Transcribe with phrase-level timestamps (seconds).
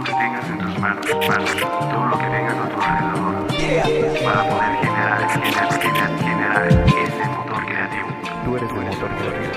[0.00, 4.48] lo que tengas en tus manos, manos, todo lo que tengas a tu alrededor, para
[4.48, 8.08] poder generar, generar, generar, generar ese motor creativo.
[8.44, 9.52] Tú eres el motor creativo.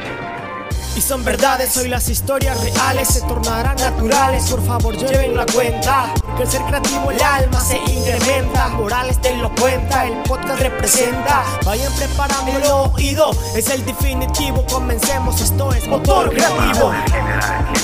[0.97, 4.49] Y son verdades, hoy las historias reales se tornarán naturales.
[4.49, 6.13] Por favor, lleven la cuenta.
[6.35, 8.67] Que el ser creativo, el alma se incrementa.
[8.67, 11.43] Morales te lo cuenta, el podcast representa.
[11.65, 12.63] Vayan preparando el
[12.95, 14.65] oído, es el definitivo.
[14.69, 16.87] Comencemos, esto es motor Para creativo.
[16.87, 17.75] poder generar,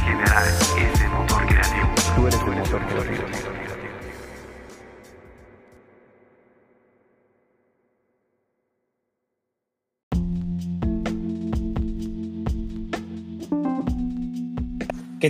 [0.00, 1.01] generar,
[2.72, 2.78] ¿Qué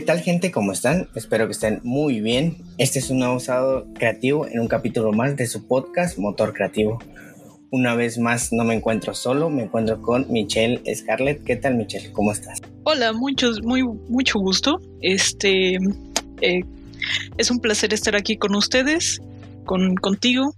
[0.00, 0.52] tal gente?
[0.52, 1.09] ¿Cómo están?
[1.16, 2.59] Espero que estén muy bien.
[2.78, 7.00] Este es un nuevo sábado creativo en un capítulo más de su podcast Motor Creativo.
[7.72, 11.42] Una vez más no me encuentro solo, me encuentro con Michelle Scarlett.
[11.42, 12.12] ¿Qué tal Michelle?
[12.12, 12.61] ¿Cómo estás?
[12.84, 14.78] Hola, muchos, muy, mucho gusto.
[15.00, 15.78] Este
[16.41, 16.62] eh,
[17.38, 19.20] es un placer estar aquí con ustedes,
[19.65, 20.55] con contigo.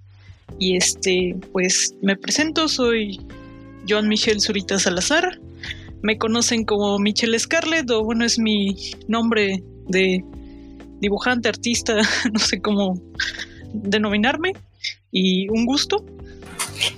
[0.58, 3.20] Y este, pues me presento, soy
[3.88, 5.40] Joan Michelle Zurita Salazar.
[6.02, 8.76] Me conocen como Michelle Scarlett, o bueno, es mi
[9.08, 10.22] nombre de
[11.00, 11.96] dibujante, artista,
[12.32, 13.00] no sé cómo
[13.72, 14.52] denominarme.
[15.10, 16.04] Y un gusto.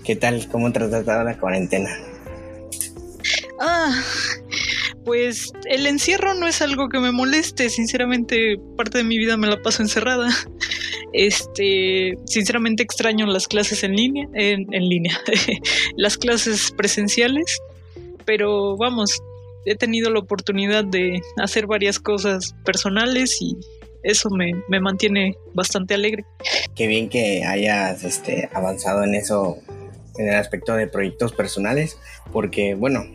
[0.05, 0.49] ¿Qué tal?
[0.49, 1.91] ¿Cómo te ha tratado la cuarentena?
[3.61, 4.03] Ah,
[5.07, 9.47] pues el encierro no es algo que me moleste, sinceramente parte de mi vida me
[9.47, 10.29] la paso encerrada.
[11.13, 15.19] Este, sinceramente extraño las clases en línea, en, línea,
[15.97, 17.59] las clases presenciales,
[18.27, 19.23] pero vamos,
[19.65, 23.57] he tenido la oportunidad de hacer varias cosas personales y
[24.03, 26.27] eso me, me mantiene bastante alegre.
[26.75, 29.57] Qué bien que hayas este, avanzado en eso,
[30.19, 31.97] en el aspecto de proyectos personales,
[32.31, 33.07] porque bueno,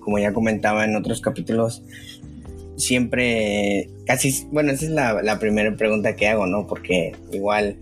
[0.00, 1.82] como ya comentaba en otros capítulos,
[2.76, 6.66] siempre, casi, bueno, esa es la, la primera pregunta que hago, ¿no?
[6.66, 7.76] Porque igual,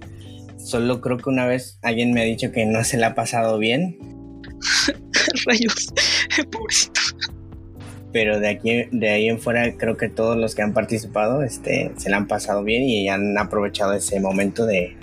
[0.57, 3.59] solo creo que una vez alguien me ha dicho que no se la ha pasado
[3.59, 3.99] bien,
[5.47, 5.93] Rayos,
[6.51, 7.01] pobrecito.
[8.13, 11.93] pero de aquí, de ahí en fuera creo que todos los que han participado, este,
[11.97, 14.97] se la han pasado bien y han aprovechado ese momento de,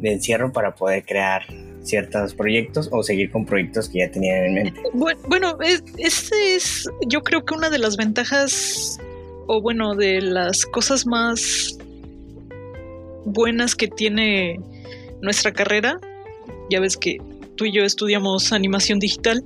[0.00, 1.42] de encierro para poder crear
[1.84, 4.82] ciertos proyectos o seguir con proyectos que ya tenían en mente.
[4.94, 8.98] Bueno, bueno, es, ese es yo creo que una de las ventajas
[9.46, 11.78] o bueno, de las cosas más
[13.24, 14.60] buenas que tiene
[15.20, 15.98] nuestra carrera,
[16.70, 17.18] ya ves que
[17.56, 19.44] tú y yo estudiamos animación digital,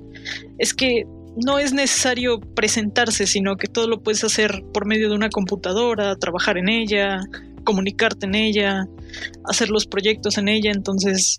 [0.59, 1.05] es que
[1.37, 6.17] no es necesario presentarse, sino que todo lo puedes hacer por medio de una computadora,
[6.17, 7.21] trabajar en ella,
[7.65, 8.87] comunicarte en ella,
[9.45, 11.39] hacer los proyectos en ella, entonces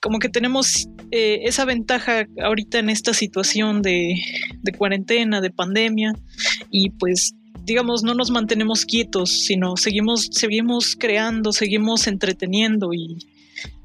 [0.00, 4.14] como que tenemos eh, esa ventaja ahorita en esta situación de,
[4.62, 6.12] de cuarentena, de pandemia,
[6.70, 7.34] y pues
[7.64, 13.18] digamos, no nos mantenemos quietos, sino seguimos, seguimos creando, seguimos entreteniendo y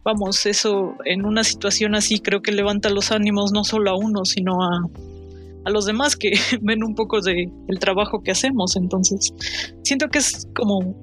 [0.03, 4.23] vamos, eso en una situación así creo que levanta los ánimos no solo a uno,
[4.23, 4.87] sino a,
[5.65, 8.75] a los demás que ven un poco de el trabajo que hacemos.
[8.75, 9.33] Entonces,
[9.83, 10.95] siento que es como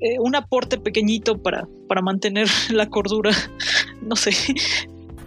[0.00, 3.30] eh, un aporte pequeñito para, para mantener la cordura,
[4.02, 4.32] no sé.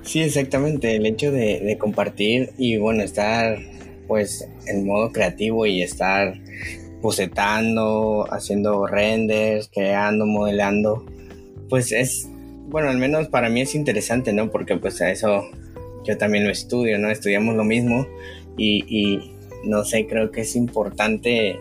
[0.04, 3.60] Sí, exactamente, el hecho de, compartir y bueno, estar
[4.08, 6.34] pues en modo creativo y estar
[7.02, 11.06] bocetando, haciendo renders, creando, modelando,
[11.68, 12.30] pues es,
[12.70, 14.50] bueno, al menos para mí es interesante, ¿no?
[14.50, 15.44] Porque pues a eso
[16.06, 17.10] yo también lo estudio, ¿no?
[17.10, 18.08] Estudiamos lo mismo
[18.58, 19.20] y
[19.66, 21.60] no sé, creo que es importante,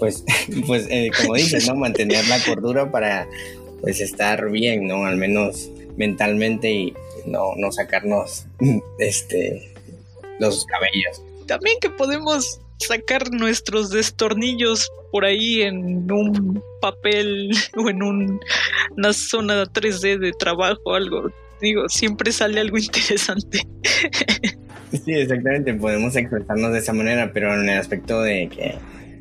[0.00, 0.24] pues,
[0.66, 1.76] pues eh, como dices, ¿no?
[1.76, 3.28] Mantener la cordura para
[3.80, 5.04] pues estar bien, ¿no?
[5.06, 6.94] Al menos mentalmente y
[7.26, 8.46] no, no sacarnos
[8.98, 9.72] este
[10.40, 11.22] los cabellos.
[11.46, 18.40] También que podemos sacar nuestros destornillos por ahí en un papel o en un,
[18.96, 21.30] una zona 3D de trabajo, algo.
[21.60, 23.66] Digo, siempre sale algo interesante.
[24.92, 28.74] Sí, exactamente, podemos expresarnos de esa manera, pero en el aspecto de que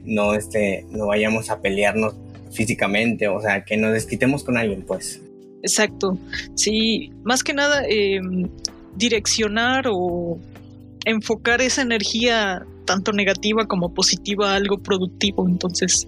[0.05, 2.15] no, este, no vayamos a pelearnos
[2.51, 5.21] físicamente, o sea, que nos desquitemos con alguien, pues.
[5.61, 6.17] Exacto.
[6.55, 8.19] Sí, más que nada eh,
[8.95, 10.39] direccionar o
[11.05, 15.47] enfocar esa energía tanto negativa como positiva a algo productivo.
[15.47, 16.07] Entonces,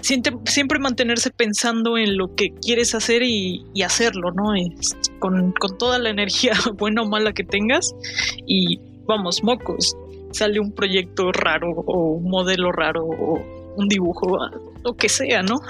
[0.00, 4.54] siempre, mantenerse pensando en lo que quieres hacer y, y hacerlo, ¿no?
[4.54, 7.94] Es, con, con toda la energía buena o mala que tengas.
[8.46, 9.94] Y vamos, mocos,
[10.30, 13.42] sale un proyecto raro o un modelo raro o
[13.76, 14.38] un dibujo,
[14.82, 15.60] lo que sea, ¿no?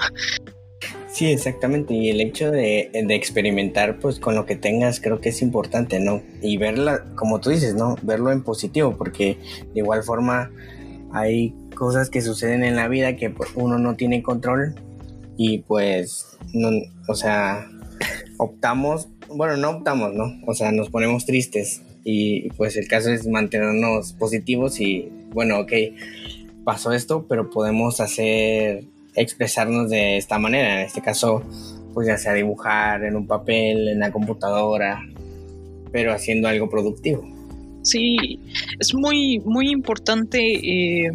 [1.11, 1.93] Sí, exactamente.
[1.93, 6.21] Y el hecho de, experimentar, pues con lo que tengas, creo que es importante, ¿no?
[6.41, 7.97] Y verla, como tú dices, ¿no?
[8.01, 9.37] Verlo en positivo, porque
[9.73, 10.51] de igual forma
[11.11, 14.75] hay cosas que suceden en la vida que pues, uno no tiene control,
[15.37, 16.69] y pues, no,
[17.07, 17.67] o sea,
[18.37, 20.39] optamos, bueno, no optamos, ¿no?
[20.45, 25.71] O sea, nos ponemos tristes y pues el caso es mantenernos positivos y bueno, ok,
[26.63, 28.83] pasó esto, pero podemos hacer,
[29.15, 31.43] expresarnos de esta manera, en este caso,
[31.93, 35.01] pues ya sea dibujar en un papel, en la computadora,
[35.91, 37.27] pero haciendo algo productivo.
[37.83, 38.39] Sí,
[38.79, 41.11] es muy, muy importante eh,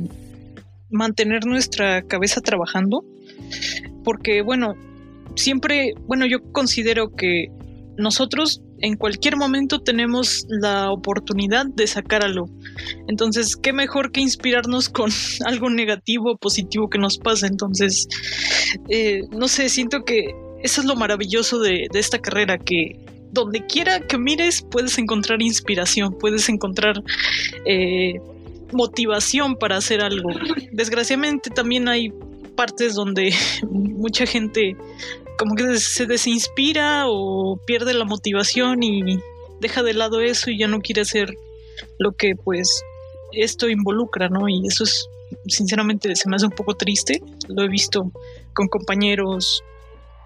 [0.90, 3.04] mantener nuestra cabeza trabajando,
[4.04, 4.74] porque bueno,
[5.36, 7.50] siempre, bueno, yo considero que
[7.96, 12.48] nosotros en cualquier momento tenemos la oportunidad de sacar algo.
[13.08, 15.10] Entonces, qué mejor que inspirarnos con
[15.46, 17.46] algo negativo o positivo que nos pase.
[17.46, 18.08] Entonces,
[18.88, 22.98] eh, no sé, siento que eso es lo maravilloso de, esta carrera, que
[23.32, 27.02] donde quiera que mires puedes encontrar inspiración, puedes encontrar
[27.66, 28.14] eh,
[28.72, 30.30] motivación para hacer algo.
[30.72, 32.10] Desgraciadamente también hay
[32.56, 33.34] partes donde
[33.70, 34.76] mucha gente
[35.36, 39.20] como que se desinspira o pierde la motivación y
[39.60, 41.34] deja de lado eso y ya no quiere hacer
[41.98, 42.82] lo que pues
[43.32, 44.48] esto involucra, ¿no?
[44.48, 45.08] Y eso es,
[45.46, 47.22] sinceramente, se me hace un poco triste.
[47.48, 48.10] Lo he visto
[48.54, 49.62] con compañeros.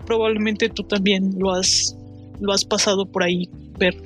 [0.06, 1.96] Probablemente tú también lo has,
[2.40, 3.48] lo has pasado por ahí,
[3.78, 3.96] ver.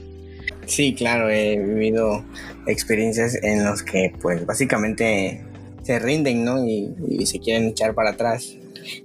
[0.67, 2.25] Sí, claro, he vivido
[2.67, 5.45] experiencias en las que, pues, básicamente
[5.83, 6.67] se rinden, ¿no?
[6.67, 8.57] Y, y se quieren echar para atrás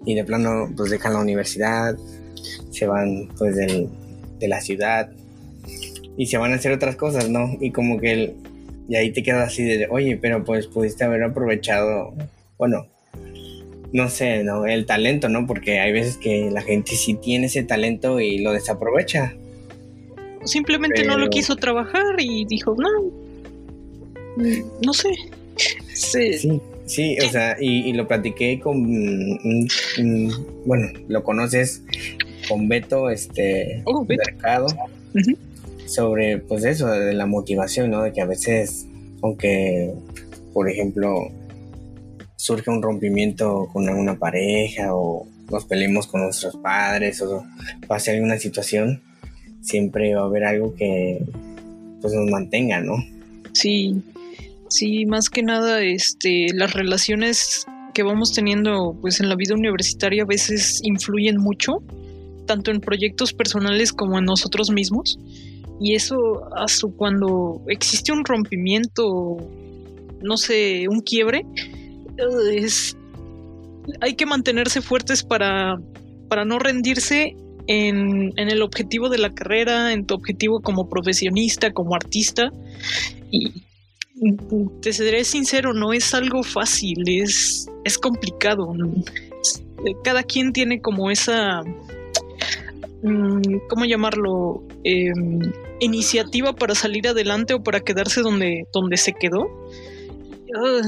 [0.05, 1.95] y de plano pues dejan la universidad,
[2.71, 3.89] se van pues del,
[4.39, 5.09] de la ciudad
[6.17, 7.57] y se van a hacer otras cosas, ¿no?
[7.59, 8.35] Y como que el,
[8.89, 12.13] y ahí te quedas así de, oye, pero pues pudiste haber aprovechado,
[12.57, 12.87] bueno,
[13.93, 14.65] no sé, ¿no?
[14.65, 15.47] El talento, ¿no?
[15.47, 19.35] Porque hay veces que la gente sí tiene ese talento y lo desaprovecha.
[20.43, 22.89] Simplemente no lo quiso trabajar y dijo, no,
[24.83, 25.09] no sé.
[25.93, 26.33] Sí.
[26.33, 26.61] Sí,
[27.23, 29.67] o sea, y, lo platiqué con,
[30.65, 31.83] bueno, lo conoces
[32.47, 34.65] con Beto, este, oh, Mercado,
[35.85, 38.01] sobre, pues eso, de la motivación, ¿no?
[38.01, 38.87] De que a veces,
[39.21, 39.93] aunque,
[40.51, 41.31] por ejemplo,
[42.35, 47.45] surge un rompimiento con alguna pareja o nos peleemos con nuestros padres o
[47.87, 49.03] pase alguna situación,
[49.61, 51.23] siempre va a haber algo que,
[52.01, 52.95] pues, nos mantenga, ¿no?
[53.53, 54.01] Sí,
[54.69, 60.23] Sí, más que nada, este, las relaciones que vamos teniendo pues en la vida universitaria
[60.23, 61.81] a veces influyen mucho,
[62.45, 65.17] tanto en proyectos personales como en nosotros mismos.
[65.81, 66.17] Y eso
[66.97, 69.37] cuando existe un rompimiento,
[70.21, 71.45] no sé, un quiebre,
[72.53, 72.95] es,
[74.01, 75.79] hay que mantenerse fuertes para,
[76.27, 81.71] para no rendirse en, en, el objetivo de la carrera, en tu objetivo como profesionista,
[81.71, 82.51] como artista.
[83.31, 83.63] Y,
[84.81, 88.73] te seré sincero, no es algo fácil, es, es complicado.
[90.03, 91.61] Cada quien tiene como esa,
[93.03, 94.63] mm, ¿cómo llamarlo?
[94.83, 95.39] Em,
[95.79, 99.47] iniciativa para salir adelante o para quedarse donde, donde se quedó.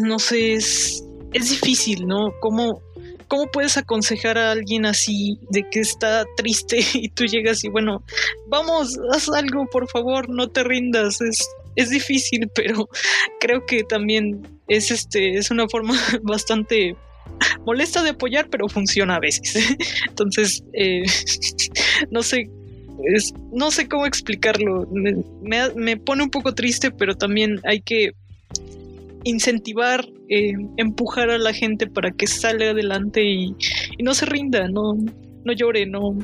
[0.04, 2.34] No sé, es, es difícil, ¿no?
[2.42, 2.82] ¿Cómo,
[3.28, 8.04] ¿Cómo puedes aconsejar a alguien así de que está triste y tú llegas y bueno,
[8.48, 11.22] vamos, haz algo, por favor, no te rindas?
[11.22, 12.90] Es, es difícil, pero
[13.40, 16.96] creo que también es este es una forma bastante
[17.66, 19.76] molesta de apoyar, pero funciona a veces.
[20.08, 21.04] Entonces, eh,
[22.12, 22.50] no sé,
[23.52, 24.88] no sé cómo explicarlo.
[25.42, 28.12] Me, pone un poco triste, pero también hay que
[29.24, 33.56] incentivar, eh, empujar a la gente para que salga adelante y,
[33.98, 34.96] y no se rinda, no,
[35.44, 36.18] no llore, no.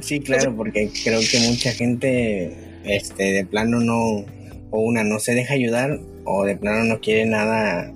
[0.00, 4.24] Sí, claro, porque creo que mucha gente este, de plano no,
[4.70, 7.92] o una no se deja ayudar, o de plano no quiere nada,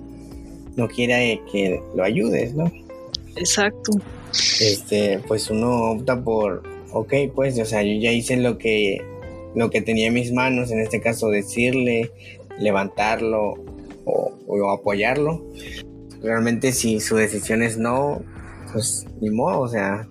[0.75, 2.71] no quiere que lo ayudes, ¿no?
[3.35, 3.93] Exacto.
[4.59, 9.01] Este, pues uno opta por, ok, pues, o sea, yo ya hice lo que,
[9.55, 12.11] lo que tenía en mis manos, en este caso decirle,
[12.59, 13.55] levantarlo
[14.05, 15.43] o, o apoyarlo.
[16.21, 18.21] Realmente si su decisión es no,
[18.71, 20.07] pues ni modo, o sea,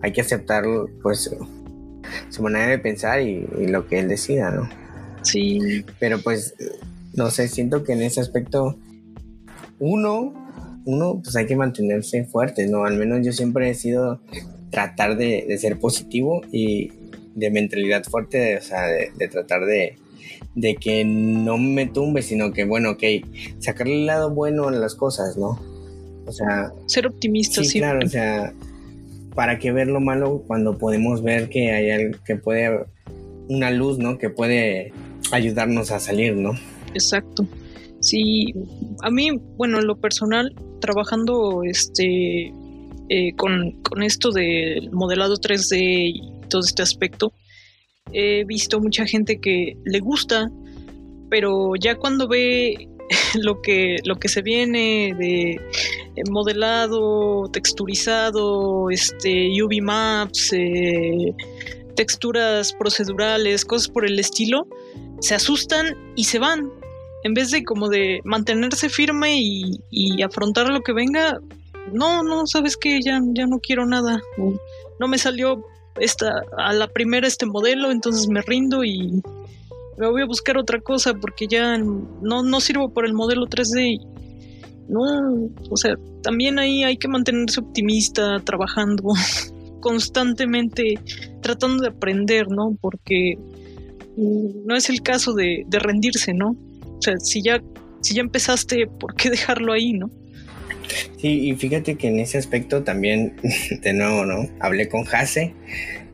[0.00, 1.30] hay que aceptarlo, pues
[2.28, 4.68] su manera de pensar y, lo que él decida, ¿no?
[5.22, 5.84] Sí.
[5.98, 6.54] Pero pues,
[7.14, 8.76] no sé, siento que en ese aspecto,
[9.78, 10.34] uno,
[10.84, 12.84] uno, pues hay que mantenerse fuerte, ¿no?
[12.84, 14.20] Al menos yo siempre he sido
[14.70, 16.90] tratar de, ser positivo y
[17.34, 19.96] de mentalidad fuerte, o sea, de, tratar de,
[20.54, 23.02] de que no me tumbe, sino que, bueno, ok,
[23.58, 25.60] sacarle el lado bueno a las cosas, ¿no?
[26.26, 26.72] O sea...
[26.86, 27.78] Ser optimista, sí.
[27.78, 28.52] claro, o sea,
[29.34, 32.84] ¿para qué ver lo malo cuando podemos ver que hay algo que puede,
[33.48, 34.18] una luz, ¿no?
[34.18, 34.92] Que puede
[35.30, 36.52] ayudarnos a salir, ¿no?
[36.94, 37.46] Exacto.
[38.00, 38.52] Sí,
[39.02, 42.52] a mí, bueno, en lo personal, trabajando este
[43.08, 47.32] eh, con, con esto del modelado 3D y todo este aspecto,
[48.12, 50.50] he visto mucha gente que le gusta,
[51.30, 52.88] pero ya cuando ve
[53.40, 55.60] lo que, lo que se viene de
[56.30, 61.34] modelado, texturizado, este, UV maps, eh,
[61.96, 64.66] texturas procedurales, cosas por el estilo,
[65.20, 66.70] se asustan y se van.
[67.24, 71.38] En vez de como de mantenerse firme y, afrontar lo que venga,
[71.92, 74.20] no, no, sabes que ya, ya no quiero nada.
[74.98, 75.64] No me salió
[76.00, 79.22] esta, a la primera este modelo, entonces me rindo y
[79.98, 84.11] me voy a buscar otra cosa porque ya no, no sirvo por el modelo 3D.
[84.88, 89.04] No, o sea, también ahí hay que mantenerse optimista, trabajando
[89.80, 90.98] constantemente,
[91.40, 92.76] tratando de aprender, ¿no?
[92.80, 93.36] Porque
[94.16, 96.50] mm, no es el caso de, de rendirse, ¿no?
[96.50, 97.62] O sea, si ya,
[98.00, 100.10] si ya empezaste, ¿por qué dejarlo ahí, no?
[101.18, 103.36] Sí, y fíjate que en ese aspecto también,
[103.82, 104.48] de nuevo, ¿no?
[104.60, 105.54] Hablé con Jase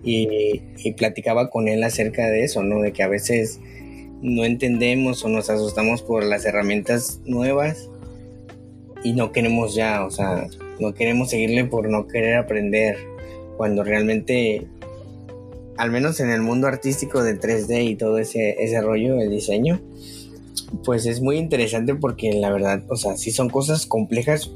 [0.05, 2.81] y, y, platicaba con él acerca de eso, ¿no?
[2.81, 3.61] De que a veces
[4.23, 7.89] no entendemos o nos asustamos por las herramientas nuevas
[9.03, 10.47] y no queremos ya, o sea,
[10.81, 12.97] no queremos seguirle por no querer aprender,
[13.57, 14.67] cuando realmente,
[15.77, 19.81] al menos en el mundo artístico de 3D y todo ese, ese rollo, el diseño,
[20.85, 24.51] pues es muy interesante porque la verdad, o sea, sí son cosas complejas,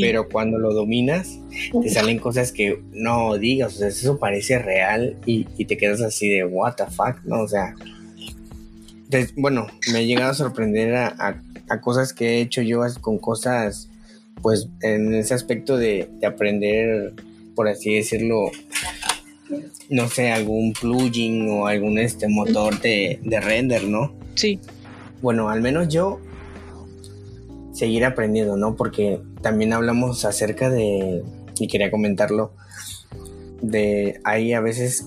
[0.00, 1.38] pero cuando lo dominas,
[1.82, 6.28] te salen cosas que no digas, o sea, eso parece real y, te quedas así
[6.28, 7.42] de, what the fuck, ¿no?
[7.42, 7.74] O sea,
[9.36, 11.42] bueno, me he llegado a sorprender a,
[11.80, 13.88] cosas que he hecho yo con cosas,
[14.42, 17.14] pues en ese aspecto de, aprender,
[17.54, 18.50] por así decirlo,
[19.88, 24.14] no sé, algún plugin o algún este motor de, de render, ¿no?
[24.34, 24.58] Sí
[25.22, 26.20] bueno, al menos yo
[27.72, 28.74] seguir aprendiendo, ¿no?
[28.76, 31.22] Porque también hablamos acerca de,
[31.58, 32.52] y quería comentarlo,
[33.62, 35.06] de hay a veces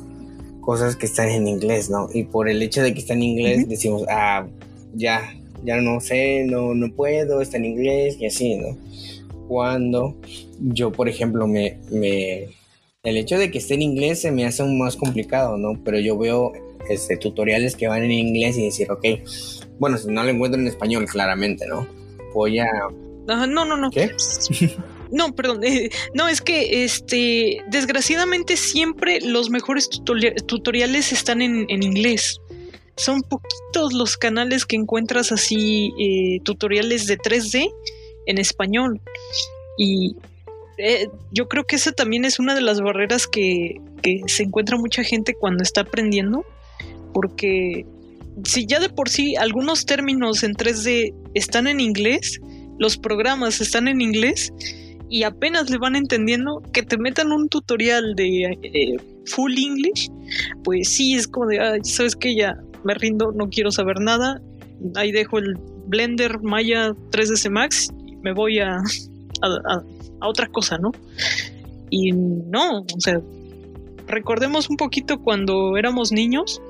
[0.62, 2.08] cosas que están en inglés, ¿no?
[2.12, 4.48] Y por el hecho de que está en inglés decimos, ah,
[4.94, 5.22] ya,
[5.66, 8.78] ya no sé, no, no puedo, está en inglés y así, ¿no?
[9.48, 10.16] Cuando
[10.60, 12.48] yo, por ejemplo, me, me,
[13.04, 15.80] el hecho de que esté en inglés se me hace aún más complicado, ¿no?
[15.84, 16.54] Pero yo veo
[16.90, 19.06] este, tutoriales que van en inglés y decir, ok,
[19.80, 21.88] bueno, si no lo encuentro en español, claramente, ¿no?
[22.34, 22.68] Voy a.
[23.28, 23.90] no, no, no.
[23.90, 24.12] ¿Qué?
[25.12, 25.64] No, perdón.
[25.64, 32.42] Eh, no, es que este, desgraciadamente siempre los mejores tutoriales están en, inglés.
[32.98, 37.70] Son poquitos los canales que encuentras así, eh, tutoriales de 3D
[38.26, 39.02] en español.
[39.78, 40.16] Y
[40.78, 44.78] eh, yo creo que esa también es una de las barreras que, que se encuentra
[44.78, 46.46] mucha gente cuando está aprendiendo.
[47.14, 47.86] Porque
[48.44, 52.40] si ya de por sí algunos términos en 3D están en inglés,
[52.78, 54.52] los programas están en inglés
[55.10, 58.98] y apenas le van entendiendo que te metan un tutorial de eh,
[59.28, 60.10] full English,
[60.64, 64.42] pues sí es como de, sabes que ya me rindo, no quiero saber nada,
[64.96, 65.56] ahí dejo el
[65.88, 69.84] Blender Maya 3ds Max y me voy a, a,
[70.22, 70.92] a otra cosa, ¿no?
[71.90, 73.20] Y no, o sea,
[74.08, 76.62] recordemos un poquito cuando éramos niños,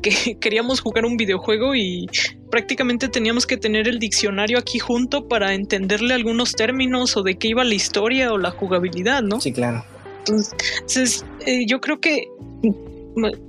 [0.00, 2.06] que queríamos jugar un videojuego y
[2.50, 7.48] prácticamente teníamos que tener el diccionario aquí junto para entenderle algunos términos o de qué
[7.48, 9.40] iba la historia o la jugabilidad, ¿no?
[9.40, 9.84] Sí, claro.
[10.18, 12.28] Entonces, eh, yo creo que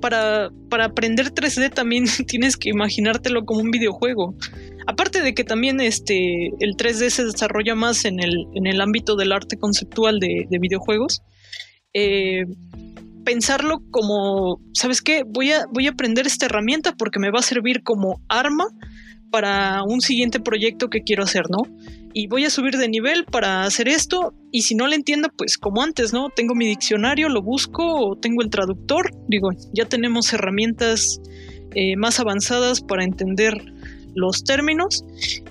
[0.01, 4.35] para, para aprender 3D también tienes que imaginártelo como un videojuego.
[4.85, 9.15] Aparte de que también este, el 3D se desarrolla más en el, en el ámbito
[9.15, 11.21] del arte conceptual de, de videojuegos,
[11.93, 12.45] eh,
[13.23, 15.23] pensarlo como, ¿sabes qué?
[15.25, 18.65] Voy a, voy a aprender esta herramienta porque me va a servir como arma
[19.31, 21.63] para un siguiente proyecto que quiero hacer, ¿no?
[22.13, 25.57] Y voy a subir de nivel para hacer esto y si no lo entiendo, pues
[25.57, 26.29] como antes, ¿no?
[26.29, 31.19] Tengo mi diccionario, lo busco o tengo el traductor, digo, ya tenemos herramientas
[31.73, 33.53] eh, más avanzadas para entender
[34.15, 35.03] los términos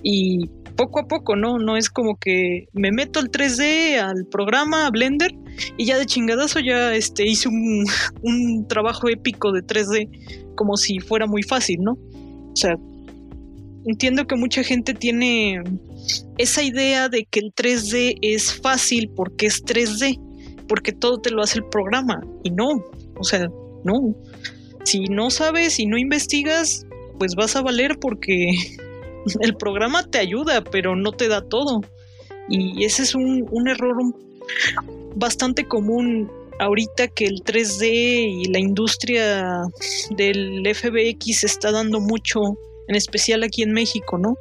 [0.05, 1.59] y poco a poco, ¿no?
[1.59, 5.33] No es como que me meto al 3D, al programa, a Blender,
[5.77, 7.85] y ya de chingadazo ya este, hice un,
[8.23, 11.93] un trabajo épico de 3D como si fuera muy fácil, ¿no?
[11.93, 12.77] O sea,
[13.87, 15.63] entiendo que mucha gente tiene
[16.39, 20.21] esa idea de que el 3D es fácil porque es 3D,
[20.69, 22.69] porque todo te lo hace el programa, y no,
[23.19, 23.49] o sea,
[23.85, 24.15] no.
[24.85, 26.87] Si no sabes y no investigas,
[27.19, 28.51] pues vas a valer porque
[29.41, 31.81] el programa te ayuda, pero no te da todo.
[32.49, 33.95] Y ese es un, error
[35.15, 39.63] bastante común ahorita que el 3D y la industria
[40.11, 42.41] del FBX está dando mucho,
[42.89, 44.37] en especial aquí en México, ¿no?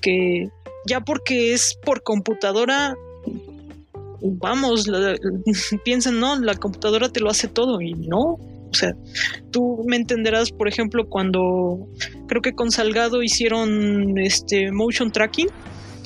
[0.00, 0.48] Que
[0.86, 2.96] ya porque es por computadora,
[4.20, 4.86] vamos,
[5.84, 8.38] piensan, no, la computadora te lo hace todo y no.
[8.72, 8.94] O sea,
[9.50, 11.86] tú me entenderás, por ejemplo, cuando
[12.26, 15.48] creo que con Salgado hicieron este motion tracking.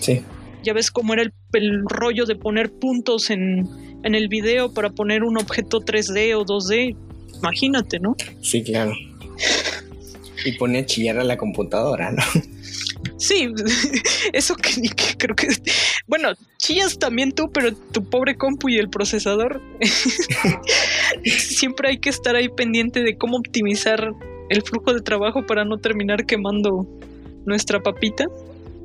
[0.01, 0.23] Sí.
[0.65, 3.69] Ya ves cómo era el, el rollo de poner puntos en,
[4.03, 6.97] en el video para poner un objeto 3D o 2D.
[7.39, 8.17] Imagínate, ¿no?
[8.41, 8.93] Sí, claro.
[10.47, 12.23] Y pone a chillar a la computadora, ¿no?
[13.19, 13.49] Sí,
[14.33, 15.49] eso que, que, creo que...
[16.07, 19.61] Bueno, chillas también tú, pero tu pobre compu y el procesador.
[21.25, 24.13] Siempre hay que estar ahí pendiente de cómo optimizar
[24.49, 26.87] el flujo de trabajo para no terminar quemando
[27.45, 28.27] nuestra papita.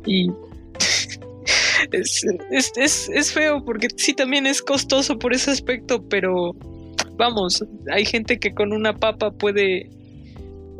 [0.05, 0.29] Y
[1.91, 6.55] es, es, es, es, feo porque sí también es costoso por ese aspecto, pero
[7.17, 9.89] vamos, hay gente que con una papa puede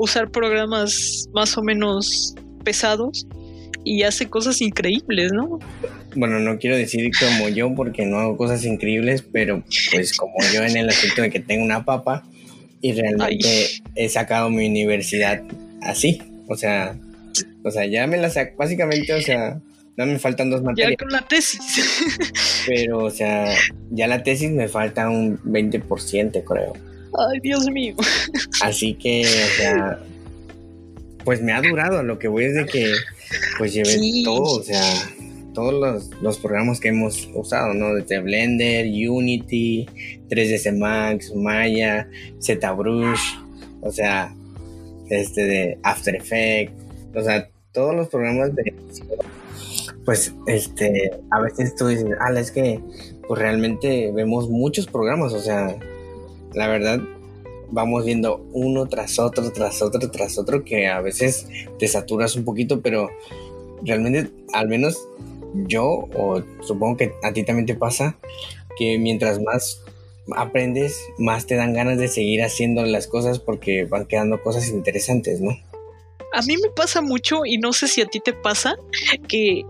[0.01, 3.27] usar programas más o menos pesados
[3.83, 5.59] y hace cosas increíbles, ¿no?
[6.15, 10.63] Bueno, no quiero decir como yo porque no hago cosas increíbles, pero pues como yo
[10.63, 12.23] en el aspecto de que tengo una papa
[12.81, 15.43] y realmente he sacado mi universidad
[15.81, 16.95] así, o sea,
[17.63, 19.61] o sea, ya me la saco, básicamente, o sea,
[19.97, 20.91] no me faltan dos materias.
[20.91, 21.61] Ya con la tesis.
[22.67, 23.53] Pero, o sea,
[23.91, 26.73] ya la tesis me falta un 20%, creo.
[27.17, 27.95] Ay, Dios mío.
[28.61, 29.99] Así que, o sea,
[31.23, 32.03] pues me ha durado.
[32.03, 32.93] Lo que voy es de que,
[33.57, 34.81] pues llevé todo, o sea,
[35.53, 37.93] todos los, los, programas que hemos usado, ¿no?
[37.95, 39.87] Desde Blender, Unity,
[40.29, 42.07] 3ds Max, Maya,
[42.41, 43.35] ZBrush,
[43.81, 44.33] o sea,
[45.09, 46.73] este de After Effects,
[47.13, 48.73] o sea, todos los programas de
[50.05, 52.79] pues este a veces tú dices, ah, es que
[53.27, 55.77] pues realmente vemos muchos programas, o sea,
[56.53, 57.01] la verdad
[57.71, 61.47] vamos viendo uno tras otro, tras otro, tras otro, que a veces
[61.79, 63.09] te saturas un poquito, pero
[63.83, 65.07] realmente, al menos
[65.53, 68.17] yo, o supongo que a ti también te pasa,
[68.77, 69.81] que mientras más
[70.35, 75.41] aprendes, más te dan ganas de seguir haciendo las cosas porque van quedando cosas interesantes,
[75.41, 75.51] ¿no?
[76.33, 78.75] A mí me pasa mucho, y no sé si a ti te pasa,
[79.27, 79.63] que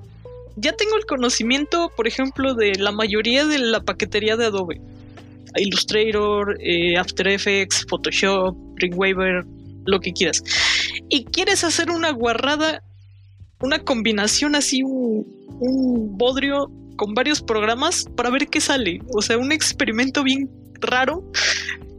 [0.56, 4.82] ya tengo el conocimiento, por ejemplo, de la mayoría de la paquetería de Adobe.
[5.58, 9.44] Illustrator, eh, After Effects, Photoshop, Dreamweaver,
[9.86, 10.44] lo que quieras.
[11.10, 12.84] Y quieres hacer una guarrada,
[13.62, 15.26] una combinación así, un,
[15.60, 19.00] un bodrio con varios programas para ver qué sale.
[19.16, 20.50] O sea, un experimento bien
[20.82, 21.24] raro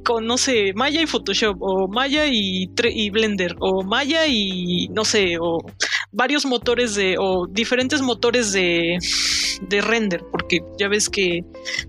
[0.04, 5.04] con, no sé, Maya y Photoshop, o Maya y, y, Blender, o Maya y, no
[5.04, 5.58] sé, o
[6.12, 8.98] varios motores de, o diferentes motores de,
[9.68, 11.44] de render, porque ya ves que en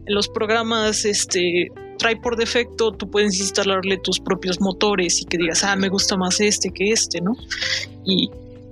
[0.05, 5.63] los programas, este, trae por defecto, tú puedes instalarle tus propios motores y que digas,
[5.63, 7.33] ah, me gusta más este que este, ¿no?
[8.05, 8.29] Y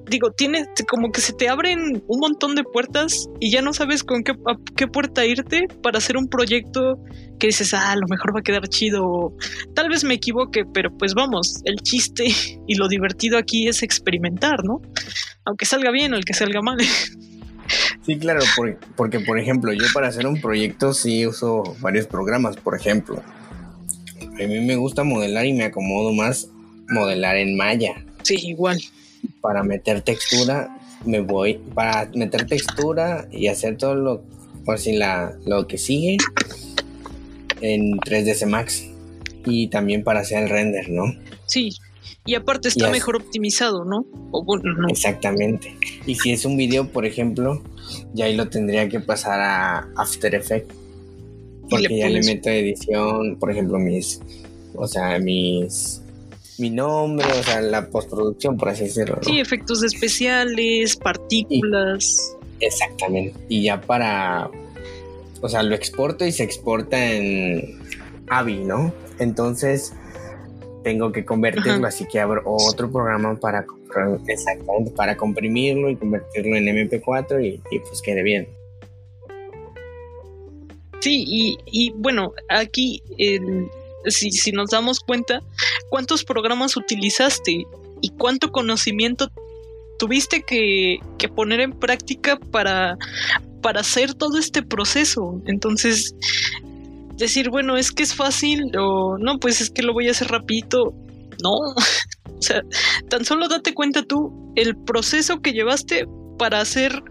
[0.10, 4.04] digo, tiene como que se te abren un montón de puertas y ya no sabes
[4.04, 4.34] con qué,
[4.76, 7.00] qué puerta irte para hacer un proyecto
[7.40, 9.34] que dices, ah, a lo mejor va a quedar chido.
[9.74, 12.28] Tal vez me equivoque, pero pues vamos, el chiste
[12.68, 14.82] y lo divertido aquí es experimentar, ¿no?
[15.52, 16.78] Aunque salga bien o el que salga mal.
[18.06, 18.42] Sí, claro,
[18.96, 23.22] porque por ejemplo, yo para hacer un proyecto sí uso varios programas, por ejemplo.
[24.22, 26.48] A mí me gusta modelar y me acomodo más
[26.90, 28.04] modelar en Maya.
[28.24, 28.82] Sí, igual
[29.42, 34.24] para meter textura me voy para meter textura y hacer todo lo
[34.66, 36.18] por si la lo que sigue
[37.62, 38.86] en 3ds Max
[39.46, 41.16] y también para hacer el render, ¿no?
[41.46, 41.76] Sí.
[42.26, 44.06] Y aparte está mejor optimizado, ¿no?
[44.32, 44.88] O bueno, no.
[44.90, 45.76] Exactamente.
[46.06, 47.62] Y si es un video, por ejemplo,
[48.14, 50.76] ya ahí lo tendría que pasar a After Effects.
[51.70, 54.20] Porque ya le meto edición, por ejemplo, mis,
[54.76, 56.02] o sea, mis
[56.62, 59.20] mi nombre, o sea, la postproducción, por así decirlo.
[59.24, 62.38] Sí, efectos especiales, partículas.
[62.60, 63.34] exactamente.
[63.50, 64.50] Y ya para,
[65.42, 67.80] o sea, lo exporto y se exporta en
[68.30, 68.94] AVI, ¿no?
[69.18, 69.94] Entonces
[70.84, 73.66] tengo que convertirlo, así que abro otro programa para,
[74.28, 78.48] exactamente, para comprimirlo y convertirlo en MP4 y, y pues quede bien.
[81.00, 83.68] Sí, y, y bueno, aquí el,
[84.06, 85.42] si, si nos damos cuenta,
[85.90, 87.66] cuántos programas utilizaste
[88.02, 89.30] y cuánto conocimiento
[89.98, 92.98] tuviste que, que poner en práctica para,
[93.62, 95.42] para hacer todo este proceso.
[95.46, 96.16] Entonces,
[97.18, 100.28] decir, bueno, es que es fácil o no, pues es que lo voy a hacer
[100.28, 100.94] rapidito.
[101.44, 101.52] No,
[102.38, 102.62] o sea,
[103.10, 106.06] tan solo date cuenta tú el proceso que llevaste
[106.38, 107.04] para hacer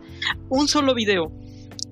[0.48, 1.32] un solo video.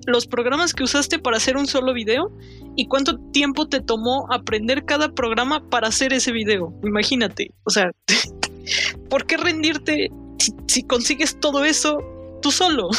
[0.07, 2.31] Los programas que usaste para hacer un solo video
[2.75, 6.73] y cuánto tiempo te tomó aprender cada programa para hacer ese video.
[6.83, 7.91] Imagínate, o sea,
[9.09, 10.09] ¿por qué rendirte
[10.67, 11.97] si, consigues todo eso
[12.41, 12.89] tú solo.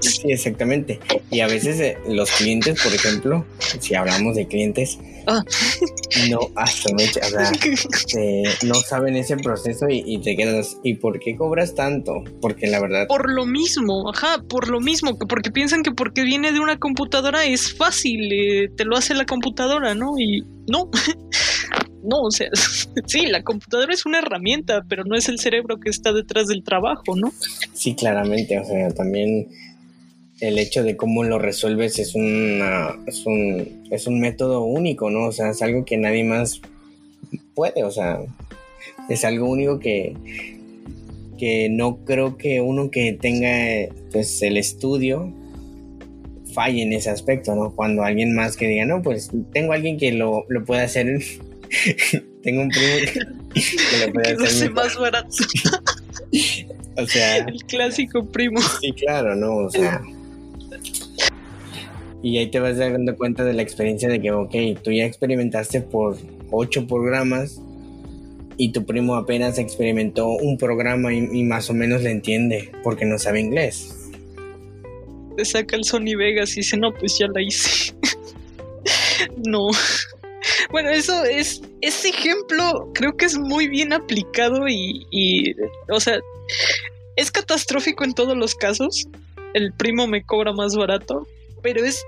[0.00, 1.00] Sí, exactamente.
[1.30, 3.44] Y a veces eh, los clientes, por ejemplo,
[3.80, 5.44] si hablamos de clientes, Ah.
[6.30, 7.52] no, hasta mucho, o sea,
[8.18, 12.24] eh, no saben ese proceso y, y te quedas, ¿y por qué cobras tanto?
[12.40, 16.22] Porque la verdad, Por lo mismo, ajá, por lo mismo, que porque piensan que porque
[16.22, 20.18] viene de una computadora es fácil, eh, te lo hace la computadora, ¿no?
[20.18, 20.90] Y no,
[22.02, 22.48] no, o sea,
[23.06, 26.62] sí, la computadora es una herramienta, pero no es el cerebro que está detrás del
[26.62, 27.32] trabajo, ¿no?
[27.72, 29.48] sí, claramente, o sea, también
[30.40, 32.14] el hecho de cómo lo resuelves es, es,
[33.26, 35.26] un, es un método único, ¿no?
[35.26, 36.60] O sea, es algo que nadie más
[37.54, 38.20] puede, o sea,
[39.08, 40.14] es algo único que,
[41.38, 45.32] que no creo que uno que tenga pues el estudio
[46.52, 47.74] falle en ese aspecto, ¿no?
[47.74, 51.20] Cuando alguien más que diga, no, pues tengo alguien que lo, lo puede hacer,
[52.42, 52.96] tengo un primo
[53.54, 55.28] que, que lo puede Que hacer, más barato,
[56.96, 58.60] o sea, el clásico primo.
[58.80, 59.56] Sí, claro, ¿no?
[59.56, 60.02] O sea.
[62.22, 65.80] Y ahí te vas dando cuenta de la experiencia de que, ok, tú ya experimentaste
[65.80, 66.18] por
[66.50, 67.60] ocho programas
[68.58, 73.06] y tu primo apenas experimentó un programa y, y más o menos le entiende porque
[73.06, 73.96] no sabe inglés.
[75.36, 77.94] Te saca el Sony Vegas y dice, no, pues ya la hice.
[79.46, 79.70] no.
[80.70, 85.54] Bueno, eso es, ese ejemplo creo que es muy bien aplicado y,
[85.88, 86.20] o sea,
[87.16, 89.06] es catastrófico en todos los casos.
[89.52, 91.26] El primo me cobra más barato,
[91.62, 92.04] pero es,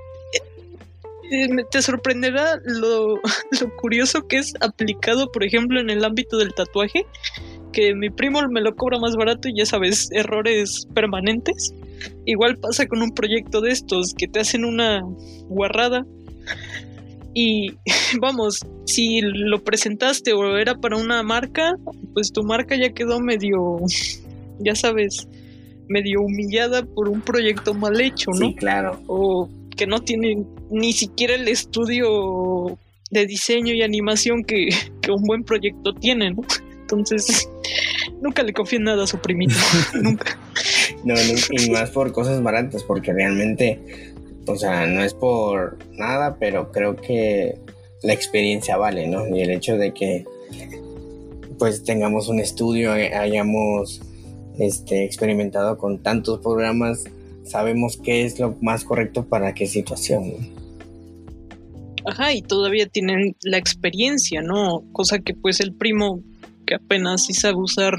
[1.33, 3.17] eh, me- te sorprenderá lo,
[3.61, 7.05] lo curioso que es aplicado, por ejemplo, en el ámbito del tatuaje,
[7.73, 11.75] que mi primo me lo cobra más barato y ya sabes, errores permanentes.
[12.27, 15.03] Igual pasa con un proyecto de estos que te hacen una
[15.49, 16.07] guarrada
[17.35, 17.73] y
[18.21, 21.75] vamos, si lo presentaste o era para una marca,
[22.15, 23.79] pues tu marca ya quedó medio,
[24.61, 25.29] ya sabes,
[25.89, 28.49] medio humillada por un proyecto mal hecho, ¿no?
[28.49, 29.01] Sí, claro.
[29.07, 32.79] o que no tienen ni siquiera el estudio
[33.11, 34.69] de diseño y animación que,
[35.01, 36.43] que un buen proyecto tiene, ¿no?
[36.81, 37.49] Entonces,
[38.21, 39.55] nunca le confíen nada a su primito,
[39.95, 40.39] nunca.
[41.05, 44.12] No, no, y más por cosas baratas, porque realmente,
[44.47, 47.59] o sea, no es por nada, pero creo que
[48.03, 49.27] la experiencia vale, ¿no?
[49.35, 50.25] Y el hecho de que
[51.59, 54.01] pues tengamos un estudio, hay- hayamos
[54.59, 57.05] este, experimentado con tantos programas,
[57.45, 60.35] sabemos qué es lo más correcto para qué situación.
[62.05, 64.83] Ajá, y todavía tienen la experiencia, ¿no?
[64.93, 66.21] Cosa que pues el primo
[66.67, 67.95] que apenas sí sabe usar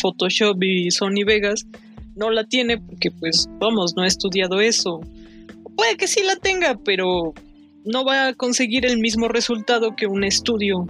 [0.00, 1.66] Photoshop y Sony Vegas
[2.14, 5.00] no la tiene porque pues vamos, no ha estudiado eso.
[5.78, 7.32] Puede que sí la tenga, pero
[7.84, 10.86] no va a conseguir el mismo resultado que un estudio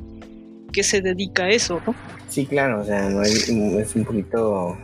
[0.73, 1.95] que se dedica a eso, ¿no?
[2.31, 4.77] Sí, claro, o sea, no es, es un poquito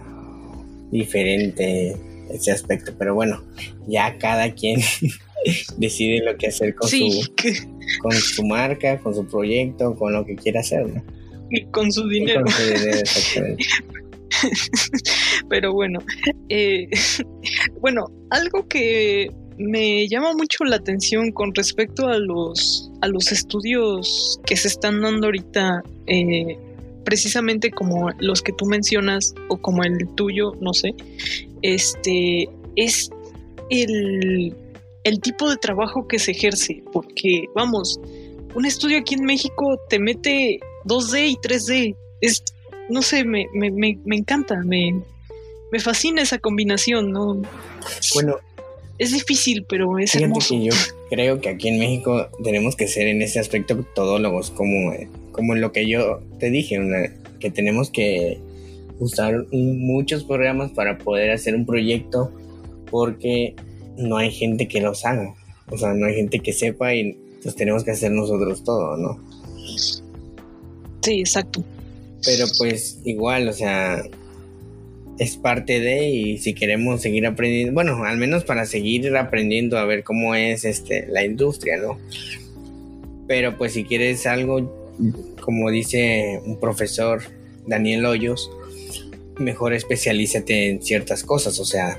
[0.92, 1.96] diferente
[2.30, 3.42] ese aspecto, pero bueno,
[3.88, 4.80] ya cada quien
[5.78, 7.54] decide lo que hacer con, Sí, su, que-
[8.00, 11.02] con su marca, con su proyecto, con lo que quiera hacer, ¿no?
[11.50, 12.42] y con su Y dinero.
[12.42, 13.64] con su dinero, exactamente.
[15.48, 16.00] Pero bueno,
[16.48, 16.88] eh,
[17.80, 24.40] bueno, algo que me llama mucho la atención con respecto a los, a los estudios
[24.46, 26.58] que se están dando ahorita, eh,
[27.04, 30.94] precisamente como los que tú mencionas o como el tuyo, no sé,
[31.62, 33.10] este es
[33.70, 34.54] el,
[35.04, 38.00] el tipo de trabajo que se ejerce, porque vamos,
[38.54, 42.42] un estudio aquí en México te mete 2D y 3D, es,
[42.88, 45.02] no sé, me, me, me, me encanta, me,
[45.70, 47.42] me fascina esa combinación, ¿no?
[48.14, 48.38] Bueno,
[48.98, 50.54] Es difícil, pero es fíjate hermoso.
[50.54, 50.72] que yo
[51.10, 54.92] creo que aquí en México tenemos que ser en ese aspecto todólogos, como,
[55.32, 58.38] como lo que yo te dije, una- que tenemos que
[59.00, 62.32] usar muchos programas para poder hacer un proyecto
[62.90, 63.54] porque
[63.96, 65.34] no hay gente que los haga.
[65.70, 69.20] O sea, no hay gente que sepa y pues tenemos que hacer nosotros todo, ¿no?
[71.02, 71.62] Sí, exacto.
[72.24, 74.02] Pero pues igual, o sea,
[75.18, 79.84] es parte de y si queremos seguir aprendiendo, bueno, al menos para seguir aprendiendo a
[79.84, 81.98] ver cómo es este la industria, ¿no?
[83.26, 84.92] Pero pues si quieres algo,
[85.40, 87.22] como dice un profesor,
[87.66, 88.50] Daniel Hoyos,
[89.38, 91.98] mejor especialízate en ciertas cosas, o sea,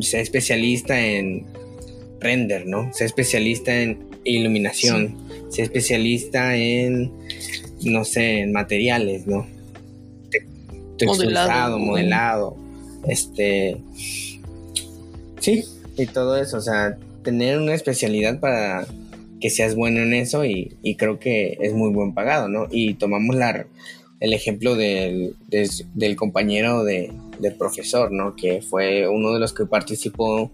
[0.00, 1.44] sé especialista en
[2.20, 2.92] render, ¿no?
[2.92, 5.16] Sé especialista en iluminación,
[5.50, 7.12] sé especialista en,
[7.82, 9.46] no sé, en materiales, ¿no?
[11.06, 12.56] Te- Texturizado, Modelado.
[12.56, 12.56] modelado,
[13.06, 13.76] este,
[15.40, 15.64] sí,
[15.96, 18.86] y todo eso, o sea, tener una especialidad para
[19.40, 22.66] que seas bueno en eso y, y creo que es muy buen pagado, ¿no?
[22.70, 23.66] Y tomamos la,
[24.20, 25.34] el ejemplo del,
[26.16, 28.36] compañero de, del profesor, ¿no?
[28.36, 30.50] Que fue uno de los que participó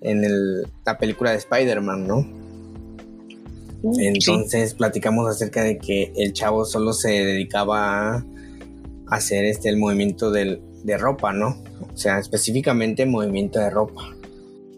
[0.00, 2.26] en el- la película de Spider-Man, ¿no?
[3.94, 4.06] Sí.
[4.06, 8.24] Entonces platicamos acerca de que el chavo solo se dedicaba a
[9.10, 11.62] hacer este el movimiento del, de ropa, ¿no?
[11.92, 14.16] O sea, específicamente movimiento de ropa.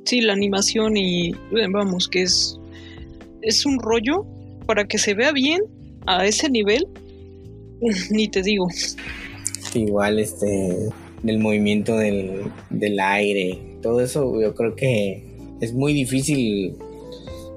[0.05, 2.59] Sí, la animación y eh, vamos, que es,
[3.43, 4.27] es un rollo
[4.67, 5.61] para que se vea bien
[6.07, 6.87] a ese nivel.
[8.11, 8.69] Ni te digo.
[9.75, 10.89] Igual este
[11.23, 15.25] del movimiento del, del aire, todo eso yo creo que
[15.61, 16.75] es muy difícil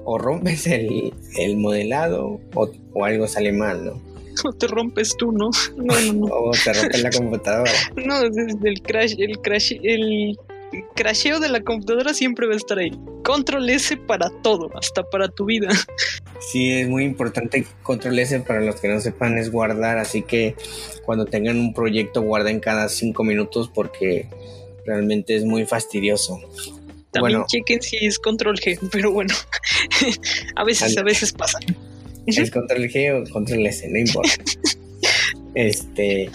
[0.04, 4.05] o rompes el, el modelado o, o algo sale mal, ¿no?
[4.44, 5.50] No te rompes tú, ¿no?
[5.76, 6.26] No, no, no.
[6.26, 7.72] O te rompe la computadora.
[7.96, 10.36] No, desde el crash, el crash, el
[10.94, 12.90] crasheo de la computadora siempre va a estar ahí.
[13.24, 15.68] Control S para todo, hasta para tu vida.
[16.40, 20.54] Sí, es muy importante control S para los que no sepan es guardar, así que
[21.04, 24.28] cuando tengan un proyecto guarden cada cinco minutos porque
[24.84, 26.40] realmente es muy fastidioso.
[27.10, 27.46] También Bueno.
[27.48, 29.34] chequen si es control G, pero bueno,
[30.56, 31.58] a veces, a veces pasa.
[32.26, 34.30] Es control G o control S, no importa.
[35.54, 36.30] este,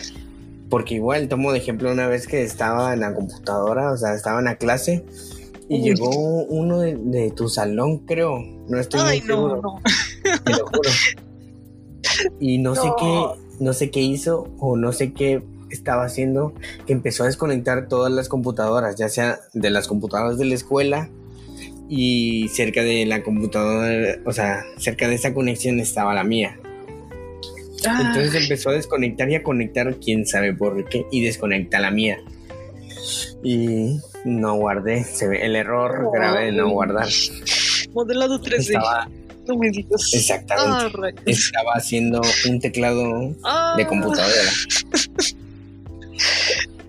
[0.69, 4.39] porque igual tomo de ejemplo una vez que estaba en la computadora, o sea, estaba
[4.39, 5.03] en la clase
[5.69, 5.81] y Uy.
[5.83, 6.09] llegó
[6.45, 8.39] uno de, de tu salón, creo.
[8.67, 9.81] No estoy Ay, muy no, seguro, no.
[10.43, 10.89] te lo juro.
[12.39, 12.95] Y no, sé No.
[12.97, 13.25] qué,
[13.63, 16.53] no sé qué hizo o no sé qué estaba haciendo,
[16.85, 21.09] que empezó a desconectar todas las computadoras, ya sea de las computadoras de la escuela
[21.93, 26.57] y cerca de la computadora, o sea, cerca de esa conexión estaba la mía.
[27.85, 31.91] Ah, Entonces empezó a desconectar y a conectar, quién sabe por qué, y desconecta la
[31.91, 32.17] mía.
[33.43, 37.09] Y no guardé, se ve el error grave de no guardar.
[37.93, 38.59] modelado 3D.
[38.59, 39.09] Estaba,
[39.49, 40.13] No me digas.
[40.13, 44.51] exactamente, Ah, estaba haciendo un teclado Ah, de computadora.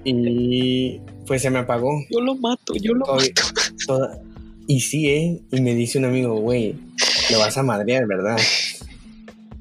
[0.05, 1.91] Y pues se me apagó.
[2.11, 3.43] Yo lo mato, yo lo mato.
[3.87, 4.21] toda-
[4.67, 5.43] Y sí, ¿eh?
[5.51, 6.75] Y me dice un amigo, güey,
[7.31, 8.39] lo vas a madrear, ¿verdad?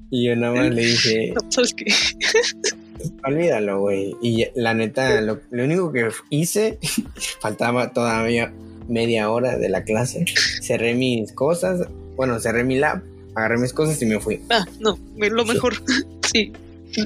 [0.09, 1.33] Y yo nada más le dije,
[3.25, 4.15] olvídalo, güey.
[4.21, 6.79] Y la neta, lo, lo único que hice,
[7.39, 8.53] faltaba todavía
[8.87, 10.25] media hora de la clase.
[10.61, 13.01] Cerré mis cosas, bueno, cerré mi lab,
[13.35, 14.41] agarré mis cosas y me fui.
[14.49, 15.73] Ah, no, lo mejor.
[16.33, 16.53] Sí,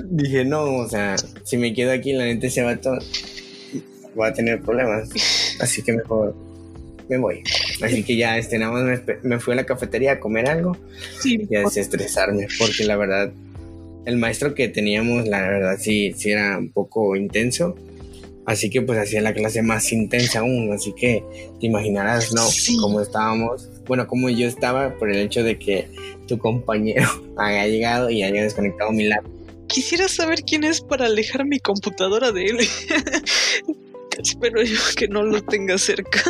[0.04, 3.00] Dije, no, o sea, si me quedo aquí, la neta se va todo.
[4.14, 5.10] Voy a tener problemas.
[5.60, 6.36] Así que mejor
[7.10, 7.44] me voy.
[7.82, 10.78] Así que ya, este, nada más me, fui a la cafetería a comer algo
[11.20, 11.48] sí.
[11.50, 13.32] y a desestresarme, porque la verdad,
[14.06, 17.76] el maestro que teníamos, la verdad, sí, sí era un poco intenso.
[18.46, 21.24] Así que pues hacía la clase más intensa aún, así que
[21.60, 22.44] te imaginarás, ¿no?
[22.48, 22.78] Sí.
[22.78, 25.88] Cómo estábamos, bueno, como yo estaba por el hecho de que
[26.28, 29.26] tu compañero haya llegado y haya desconectado mi lap.
[29.68, 32.58] Quisiera saber quién es para alejar mi computadora de él.
[34.24, 36.24] Espero yo que no lo tenga cerca.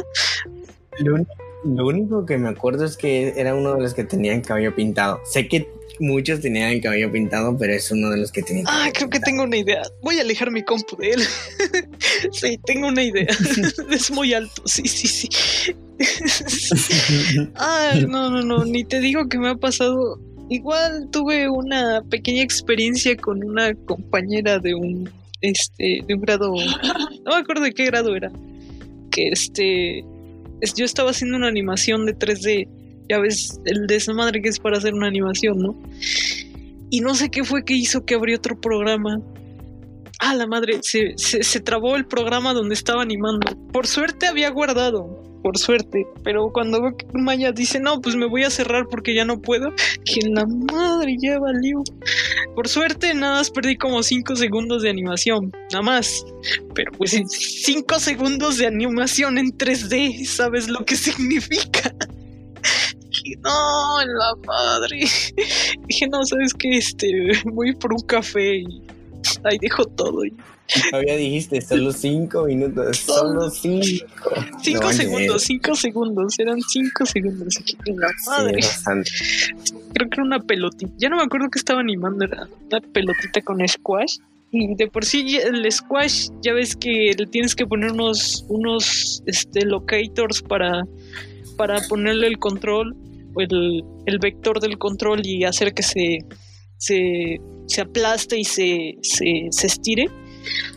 [1.00, 5.20] Lo, único que me acuerdo es que era uno de los que tenían cabello pintado.
[5.26, 5.68] Sé que
[6.00, 8.66] muchos tenían el cabello pintado, pero es uno de los que tenían.
[8.68, 9.82] Ah, creo que tengo una idea.
[10.02, 11.22] Voy a alejar mi compu de él.
[12.32, 13.28] sí, tengo una idea.
[13.92, 15.76] es muy alto, sí, sí, sí.
[17.56, 20.20] ah, no, no, no, ni te digo que me ha pasado.
[20.50, 25.10] Igual tuve una pequeña experiencia con una compañera de un,
[25.42, 28.32] este, de un grado, no me acuerdo de qué grado era,
[29.10, 30.06] que este, es-
[30.76, 32.68] yo estaba haciendo una animación de 3D,
[33.10, 35.82] ya ves el desmadre que es para hacer una animación, ¿no?
[36.90, 39.20] Y no sé qué fue que hizo que abrió otro programa.
[40.20, 43.56] Ah, la madre, se, se, se trabó el programa donde estaba animando.
[43.72, 46.08] Por suerte había guardado, por suerte.
[46.24, 49.40] Pero cuando veo que Maya dice, no, pues me voy a cerrar porque ya no
[49.40, 49.70] puedo,
[50.04, 51.84] que la madre ya valió.
[52.56, 56.26] Por suerte, nada más perdí como 5 segundos de animación, nada más.
[56.74, 61.94] Pero pues 5 segundos de animación en 3D, ¿sabes lo que significa?
[63.44, 64.98] No, la madre.
[65.88, 66.78] Dije, no, ¿sabes qué?
[66.78, 67.12] Este,
[67.46, 68.82] voy por un café y
[69.44, 70.26] ahí dejo todo.
[70.26, 70.34] Y
[70.90, 74.06] Todavía dijiste solo cinco minutos, solo cinco.
[74.62, 77.56] Cinco No, segundos, cinco segundos, eran cinco segundos.
[77.86, 78.60] La madre.
[79.94, 80.92] Creo que era una pelotita.
[80.98, 84.18] Ya no me acuerdo que estaba animando, era una pelotita con squash.
[84.52, 89.22] Y de por sí el squash, ya ves que le tienes que poner unos, unos
[89.26, 90.84] este, locators para,
[91.58, 92.96] para ponerle el control,
[93.34, 96.20] o el, el vector del control y hacer que se,
[96.78, 100.10] se, se aplaste y se, se, se estire.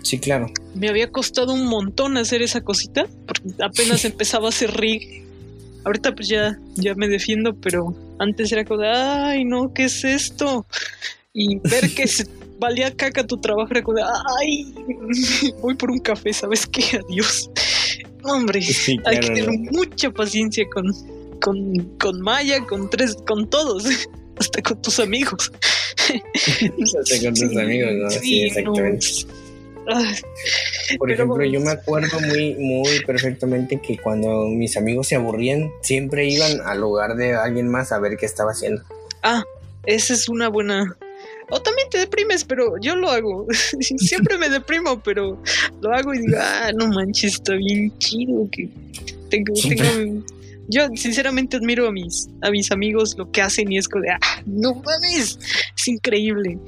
[0.02, 0.50] Sí, claro.
[0.74, 5.24] Me había costado un montón hacer esa cosita, porque apenas empezaba a hacer rig.
[5.84, 10.66] Ahorita pues ya, ya me defiendo, pero antes era como ay no, ¿qué es esto?
[11.32, 12.26] Y ver que se
[12.58, 13.98] valía caca tu trabajo, era como,
[14.40, 14.74] ay,
[15.62, 17.00] voy por un café, ¿sabes qué?
[17.08, 17.50] Adiós.
[18.24, 18.60] Hombre,
[19.04, 20.92] hay que tener mucha paciencia con,
[21.40, 23.84] con, con Maya, con tres, con todos,
[24.38, 25.52] hasta con tus amigos.
[27.00, 28.10] hasta con tus amigos, ¿no?
[28.10, 29.06] Sí, exactamente.
[30.98, 36.28] Por ejemplo, yo me acuerdo muy, muy perfectamente que cuando mis amigos se aburrían, siempre
[36.28, 38.82] iban al lugar de alguien más a ver qué estaba haciendo.
[39.22, 39.42] Ah,
[39.86, 40.96] esa es una buena.
[41.50, 43.46] O también te deprimes, pero yo lo hago.
[43.80, 45.42] Siempre me deprimo, pero
[45.80, 48.68] lo hago y digo, ah, no manches, está bien chido que
[49.30, 50.22] tengo, tengo
[50.70, 54.10] yo sinceramente admiro a mis, a mis amigos lo que hacen y es como de,
[54.10, 55.38] ah, no mames,
[55.74, 56.58] es increíble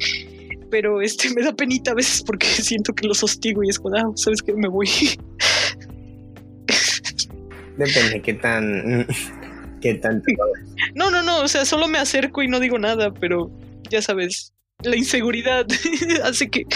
[0.71, 3.97] pero este me da penita a veces porque siento que los hostigo y es como,
[3.97, 4.89] ah, sabes que me voy.
[7.77, 9.07] Depende qué tan
[9.81, 10.27] qué tanto.
[10.95, 13.51] No, no, no, o sea, solo me acerco y no digo nada, pero
[13.91, 14.53] ya sabes,
[14.83, 15.67] la inseguridad
[16.25, 16.67] hace que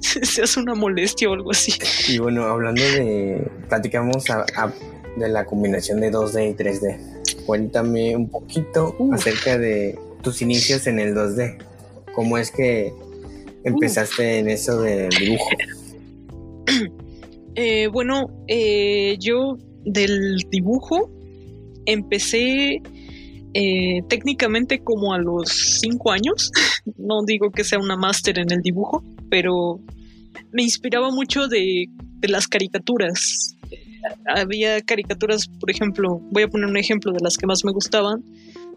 [0.00, 1.72] se hace una molestia o algo así.
[2.08, 4.24] Y bueno, hablando de, platicamos
[5.16, 7.44] de la combinación de 2D y 3D.
[7.46, 11.58] Cuéntame un poquito acerca de tus inicios en el 2D.
[12.14, 12.92] ¿Cómo es que
[13.64, 15.50] empezaste en eso del dibujo?
[17.56, 21.08] Eh, bueno, eh, yo del dibujo
[21.86, 22.82] empecé
[23.54, 26.50] eh, técnicamente como a los cinco años.
[26.98, 29.78] no digo que sea una máster en el dibujo, pero
[30.50, 31.86] me inspiraba mucho de,
[32.18, 33.56] de las caricaturas.
[34.26, 38.24] Había caricaturas, por ejemplo, voy a poner un ejemplo de las que más me gustaban.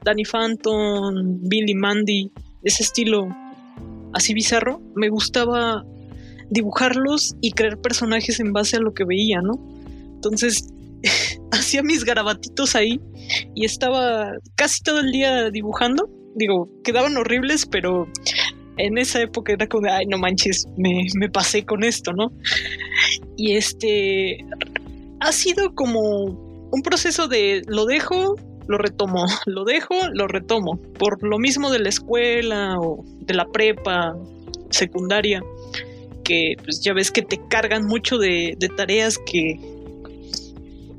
[0.04, 2.32] Danny Phantom, Billy Mandy,
[2.64, 3.28] ese estilo
[4.14, 5.84] así bizarro, me gustaba
[6.50, 9.60] dibujarlos y crear personajes en base a lo que veía, ¿no?
[10.16, 10.70] Entonces,
[11.52, 13.00] hacía mis garabatitos ahí
[13.56, 16.10] y estaba casi todo el día dibujando.
[16.36, 18.08] Digo, quedaban horribles, pero
[18.78, 22.32] en esa época era como, ay, no manches, me, me pasé con esto, ¿no?
[23.36, 24.46] Y este,
[25.20, 26.26] ha sido como
[26.72, 28.36] un proceso de lo dejo,
[28.68, 30.80] lo retomo, lo dejo, lo retomo.
[30.98, 34.16] Por lo mismo de la escuela o de la prepa,
[34.70, 35.42] secundaria,
[36.24, 39.60] que pues ya ves que te cargan mucho de, tareas que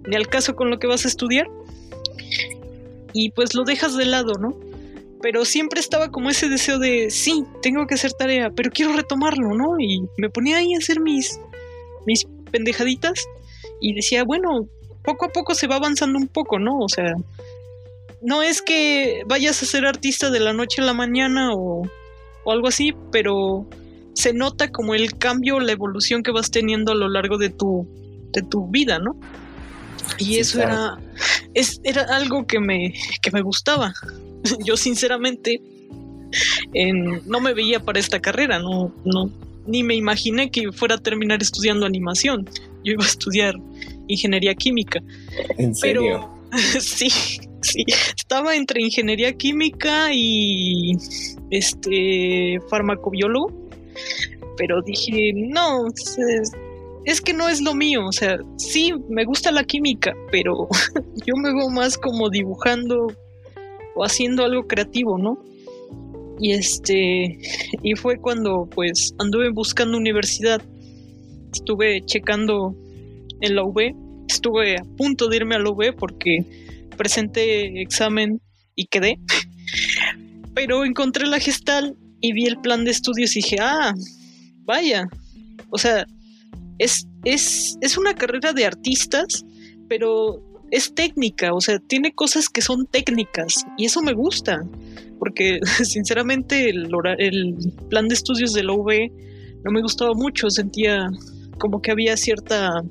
[0.06, 1.46] ni al caso con lo que vas a estudiar.
[3.12, 4.58] Y pues lo dejas de lado, ¿no?
[5.20, 9.54] Pero siempre estaba como ese deseo de, sí, tengo que hacer tarea, pero quiero retomarlo,
[9.54, 9.78] ¿no?
[9.78, 11.40] Y me ponía ahí a hacer mis,
[12.06, 13.26] mis pendejaditas
[13.80, 14.68] y decía, bueno,
[15.02, 16.78] poco a poco se va avanzando un poco, ¿no?
[16.78, 17.12] O sea,
[18.22, 21.88] no es que vayas a ser artista de la noche a la mañana o,
[22.46, 23.68] algo así, pero
[24.14, 27.86] se nota como el cambio, la evolución que vas teniendo a lo largo de tu,
[28.32, 29.20] de tu vida, ¿no?
[30.18, 30.98] Y eso era,
[31.52, 33.92] es, era algo que me, que me gustaba.
[34.64, 35.60] Yo sinceramente
[37.26, 39.30] no me veía para esta carrera, no, no,
[39.66, 42.48] ni me imaginé que fuera a terminar estudiando animación.
[42.84, 43.54] Yo iba a estudiar
[44.08, 45.00] ingeniería química.
[45.58, 46.30] ¿En serio?
[46.50, 47.10] Pero sí,
[48.16, 50.92] estaba entre ingeniería química y
[51.50, 53.52] este farmacobiólogo,
[54.56, 55.86] pero dije, no,
[57.04, 60.68] es, que no es lo mío, o sea, sí, me gusta la química, pero
[61.26, 63.06] yo me veo más como dibujando
[63.94, 65.38] o haciendo algo creativo, ¿no?
[66.40, 67.38] Y este,
[67.82, 70.62] y fue cuando pues anduve buscando universidad,
[71.52, 72.76] estuve checando
[73.40, 73.94] en la UB,
[74.28, 76.44] estuve a punto de irme a la UB porque
[76.98, 78.40] presenté examen
[78.74, 79.18] y quedé.
[80.54, 83.94] Pero encontré la gestal y vi el plan de estudios y dije, ah,
[84.64, 85.08] vaya.
[85.70, 86.04] O sea,
[86.78, 89.44] es, es, es una carrera de artistas,
[89.88, 94.64] pero es técnica, o sea, tiene cosas que son técnicas y eso me gusta,
[95.18, 96.88] porque sinceramente el,
[97.88, 99.10] plan de estudios de la UV
[99.64, 101.08] no me gustaba mucho, sentía
[101.58, 102.82] como que había cierta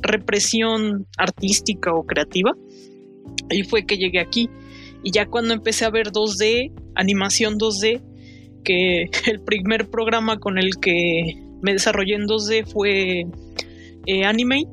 [0.00, 2.52] represión artística o creativa
[3.50, 4.48] y fue que llegué aquí.
[5.02, 8.02] Y ya cuando empecé a ver 2D, animación 2D,
[8.64, 13.24] que el primer programa con el que me desarrollé en 2D fue
[14.06, 14.64] eh, Anime,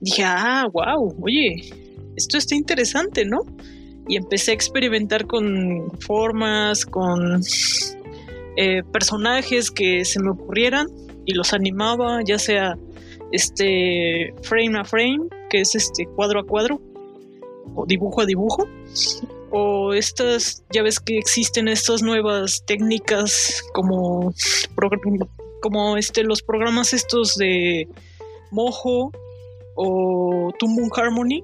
[0.00, 1.70] dije, ah, wow, oye,
[2.16, 3.40] esto está interesante, ¿no?
[4.08, 7.42] Y empecé a experimentar con formas, con
[8.56, 10.86] eh, personajes que se me ocurrieran
[11.26, 12.74] y los animaba, ya sea
[13.32, 16.80] este frame a frame, que es este cuadro a cuadro,
[17.74, 18.68] o dibujo a dibujo
[19.50, 24.32] o estas ya ves que existen estas nuevas técnicas como
[25.60, 27.88] como este los programas estos de
[28.50, 29.10] Mojo
[29.74, 31.42] o Tumbum Harmony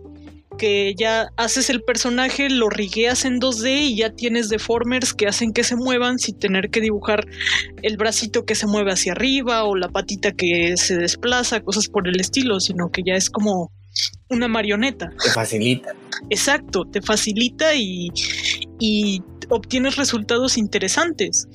[0.57, 5.53] que ya haces el personaje, lo rigueas en 2D y ya tienes deformers que hacen
[5.53, 7.27] que se muevan sin tener que dibujar
[7.83, 12.09] el bracito que se mueve hacia arriba o la patita que se desplaza, cosas por
[12.09, 13.71] el estilo, sino que ya es como
[14.29, 15.11] una marioneta.
[15.23, 15.95] Te facilita.
[16.31, 18.11] Exacto, te facilita y,
[18.79, 21.49] y obtienes resultados interesantes.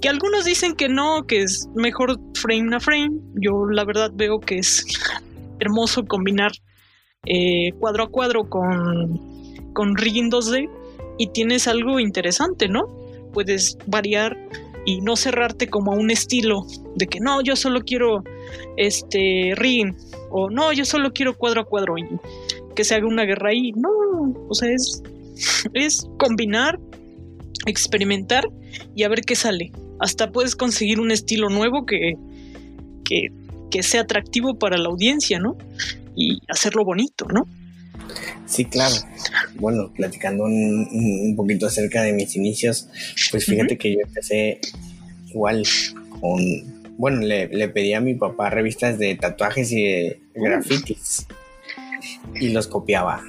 [0.00, 3.18] Que algunos dicen que no, que es mejor frame a frame.
[3.34, 4.84] Yo la verdad veo que es
[5.60, 6.52] hermoso combinar
[7.26, 9.18] eh, cuadro a cuadro con,
[9.72, 10.68] con rigging 2D
[11.18, 12.82] y tienes algo interesante, ¿no?
[13.32, 14.36] Puedes variar
[14.84, 16.66] y no cerrarte como a un estilo
[16.96, 18.22] de que no, yo solo quiero
[18.76, 19.96] este rigging
[20.30, 22.04] o no, yo solo quiero cuadro a cuadro y
[22.74, 23.72] que se haga una guerra ahí.
[23.72, 23.90] No,
[24.48, 25.02] o sea, es,
[25.74, 26.78] es combinar,
[27.66, 28.48] experimentar
[28.94, 29.72] y a ver qué sale.
[30.00, 32.14] Hasta puedes conseguir un estilo nuevo que,
[33.04, 33.28] que,
[33.70, 35.56] que sea atractivo para la audiencia, ¿no?
[36.16, 37.46] y hacerlo bonito, ¿no?
[38.46, 38.94] Sí, claro.
[39.56, 42.88] Bueno, platicando un, poquito acerca de mis inicios,
[43.30, 44.60] pues fíjate que yo empecé
[45.28, 45.64] igual
[46.20, 46.40] con,
[46.96, 51.26] bueno, le, pedí a mi papá revistas de tatuajes y de grafitis
[52.34, 53.22] y los copiaba.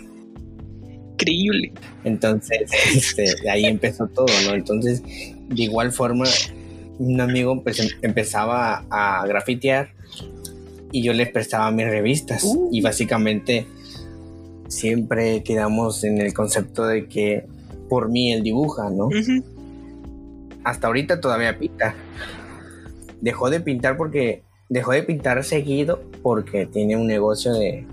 [1.14, 1.74] Increíble.
[2.04, 4.56] Entonces, este, de ahí empezó todo, ¿no?
[4.56, 6.26] Entonces, de igual forma,
[7.00, 9.90] un amigo pues em, empezaba a grafitear
[10.92, 12.70] y yo les prestaba mis revistas uh.
[12.72, 13.66] y básicamente
[14.68, 17.46] siempre quedamos en el concepto de que
[17.90, 19.10] por mí él dibuja, ¿no?
[20.64, 21.96] Hasta ahorita todavía pinta.
[23.22, 27.86] Dejó de pintar porque dejó de pintar seguido porque tiene un negocio de,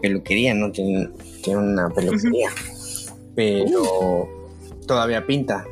[0.00, 0.72] peluquería, ¿no?
[0.72, 1.08] Tiene,
[1.42, 2.50] tiene una peluquería.
[3.34, 4.28] Pero
[4.86, 5.66] todavía pinta.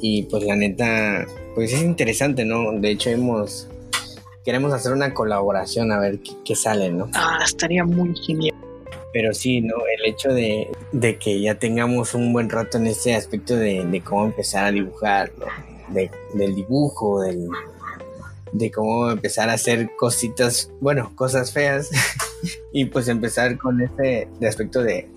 [0.00, 2.72] Y pues la neta, pues es interesante, ¿no?
[2.72, 3.68] De hecho hemos
[4.46, 7.10] queremos hacer una colaboración a ver qué, sale, ¿no?
[7.14, 8.54] Ah, estaría muy genial.
[9.12, 9.74] Pero sí, ¿no?
[9.98, 10.70] El hecho de,
[11.18, 15.46] que ya tengamos un buen rato en ese aspecto de, cómo empezar a dibujar, ¿no?
[16.34, 17.48] del dibujo, del,
[18.52, 21.90] de cómo empezar a hacer cositas, bueno, cosas feas,
[22.72, 25.08] y pues empezar con ese aspecto de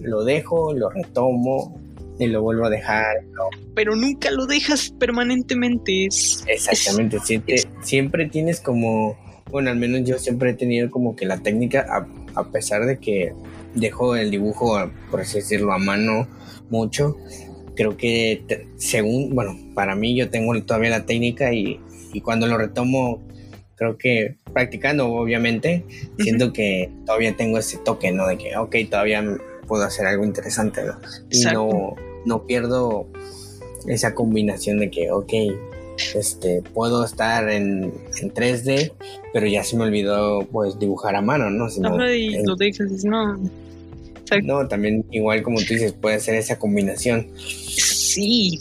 [0.00, 1.80] lo dejo, lo retomo,
[2.18, 3.16] y lo vuelvo a dejar.
[3.74, 6.06] Pero nunca lo dejas permanentemente.
[6.06, 7.18] Es, Exactamente,
[7.82, 9.16] siempre, tienes como,
[9.50, 13.32] bueno, al menos yo siempre he tenido como que la técnica, a, pesar de que
[13.74, 16.28] dejo el dibujo, por así decirlo, a mano
[16.70, 17.16] mucho,
[17.74, 21.80] creo que según, bueno, para mí yo tengo todavía la técnica y,
[22.20, 23.22] cuando lo retomo,
[23.76, 25.84] creo que practicando, obviamente,
[26.18, 28.26] siento que todavía tengo ese toque, ¿no?
[28.26, 29.24] De que, ok, todavía
[29.66, 30.98] puedo hacer algo interesante, ¿no?
[31.30, 33.06] Y no, no pierdo
[33.86, 35.32] esa combinación de que, ok,
[36.14, 38.92] este, puedo estar en, en 3D,
[39.32, 41.68] pero ya se me olvidó pues dibujar a mano, ¿no?
[42.12, 43.38] y lo dejas, no.
[44.42, 47.26] No, también igual como tú dices, puede ser esa combinación.
[47.36, 48.60] Sí.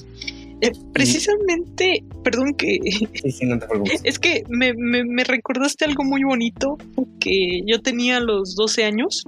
[0.62, 2.80] Eh, precisamente, perdón que...
[2.84, 4.02] Sí, sí, no te preocupes.
[4.04, 6.78] Es que me, me, recordaste algo muy bonito,
[7.20, 9.24] que yo tenía los 12 años,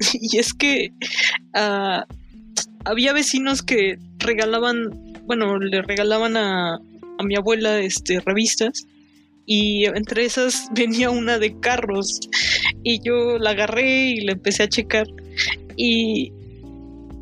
[0.20, 0.92] y es que
[1.54, 2.02] uh,
[2.84, 6.78] había vecinos que regalaban, bueno, le regalaban a,
[7.18, 8.86] a mi abuela este, revistas
[9.46, 12.20] y entre esas venía una de carros
[12.82, 15.06] y yo la agarré y la empecé a checar
[15.76, 16.32] y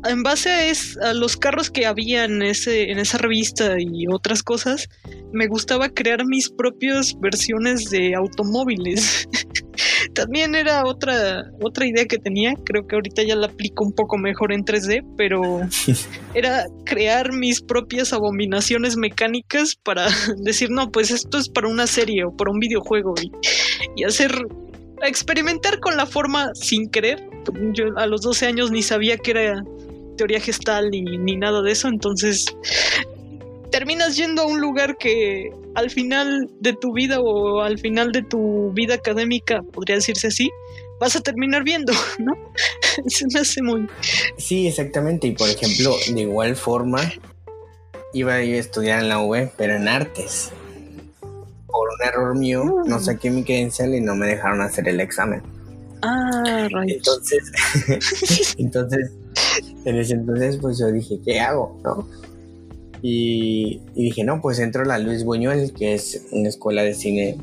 [0.09, 4.07] en base a, es, a los carros que había en, ese, en esa revista y
[4.07, 4.87] otras cosas,
[5.31, 9.27] me gustaba crear mis propias versiones de automóviles.
[10.13, 14.17] También era otra, otra idea que tenía, creo que ahorita ya la aplico un poco
[14.17, 15.61] mejor en 3D, pero
[16.33, 22.23] era crear mis propias abominaciones mecánicas para decir, no, pues esto es para una serie
[22.23, 23.31] o para un videojuego y,
[23.97, 24.31] y hacer
[25.03, 27.27] experimentar con la forma sin querer.
[27.73, 29.63] Yo a los 12 años ni sabía que era
[30.15, 32.55] teoría gestal ni, ni nada de eso, entonces
[33.71, 38.23] terminas yendo a un lugar que al final de tu vida o al final de
[38.23, 40.49] tu vida académica, podría decirse así,
[40.99, 42.33] vas a terminar viendo, ¿no?
[43.07, 43.87] Se me hace muy...
[44.37, 45.27] Sí, exactamente.
[45.27, 47.01] Y por ejemplo, de igual forma,
[48.13, 50.51] iba a ir a estudiar en la UB, pero en artes.
[51.67, 55.43] Por un error mío, no saqué mi credencial y no me dejaron hacer el examen.
[56.01, 57.51] Ah, Entonces,
[58.57, 59.11] entonces,
[59.85, 61.79] en ese entonces, pues yo dije, ¿qué hago?
[61.83, 62.07] ¿No?
[63.01, 67.37] Y, dije, no, pues entro a la Luis Buñuel, que es una escuela de cine.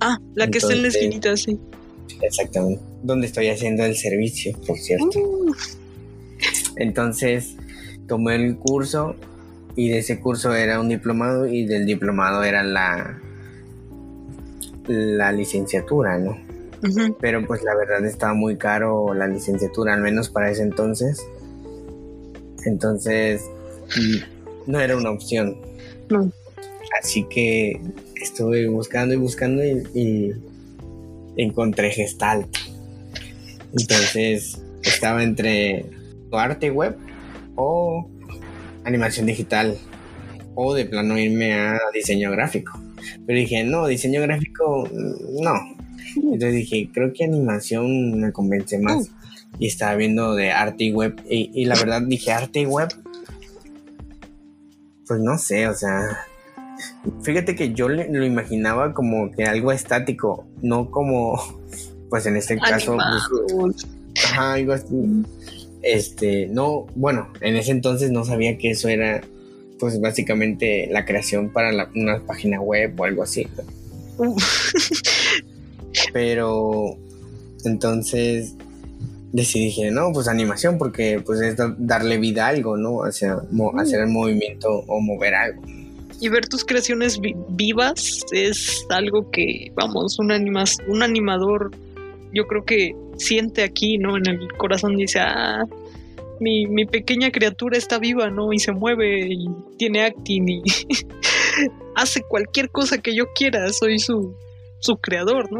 [0.00, 1.58] Ah, la que está en la esquinita, sí.
[2.22, 2.82] Exactamente.
[3.02, 5.18] Donde estoy haciendo el servicio, por cierto.
[5.18, 5.54] Uh.
[6.76, 7.56] Entonces,
[8.08, 9.14] tomé el curso
[9.76, 13.20] y de ese curso era un diplomado y del diplomado era la,
[14.86, 16.38] la licenciatura, ¿no?
[17.20, 21.24] Pero pues la verdad estaba muy caro la licenciatura, al menos para ese entonces.
[22.64, 23.42] Entonces,
[23.96, 25.56] mm, no era una opción.
[26.10, 26.30] No.
[27.00, 27.80] Así que
[28.20, 30.32] estuve buscando y buscando y,
[31.36, 32.46] encontré Gestalt.
[33.76, 35.84] Entonces, estaba entre
[36.32, 36.96] arte web
[37.56, 38.08] o
[38.84, 39.76] animación digital
[40.54, 42.80] o de plano irme a diseño gráfico.
[43.26, 44.88] Pero dije, no, diseño gráfico,
[45.40, 45.73] no.
[46.16, 49.10] Entonces dije, creo que animación me convence más.
[49.58, 51.20] Y estaba viendo de arte y web.
[51.28, 52.88] Y, la verdad dije, arte y web.
[55.06, 56.26] Pues no sé, o sea.
[57.22, 61.40] Fíjate que yo lo imaginaba como que algo estático, no como,
[62.10, 62.96] pues en este caso,
[63.56, 63.86] pues,
[64.24, 65.24] ajá, algo así.
[65.82, 69.20] Este, no, bueno, en ese entonces no sabía que eso era
[69.78, 73.46] pues básicamente la creación para una página web o algo así.
[76.14, 76.96] Pero
[77.64, 78.54] entonces
[79.32, 82.98] decidí, dije, no, pues animación, porque pues es darle vida a algo, ¿no?
[82.98, 83.38] O sea,
[83.76, 85.60] hacer el movimiento o mover algo.
[86.20, 91.72] Y ver tus creaciones vivas es algo que, vamos, un, animas un animador,
[92.32, 94.16] yo creo que siente aquí, ¿no?
[94.16, 95.64] En el corazón dice, ah,
[96.38, 98.52] mi, mi pequeña criatura está viva, ¿no?
[98.52, 99.48] Y se mueve y
[99.78, 100.62] tiene acting y
[101.96, 104.36] hace cualquier cosa que yo quiera, soy su,
[104.78, 105.58] su creador, ¿no?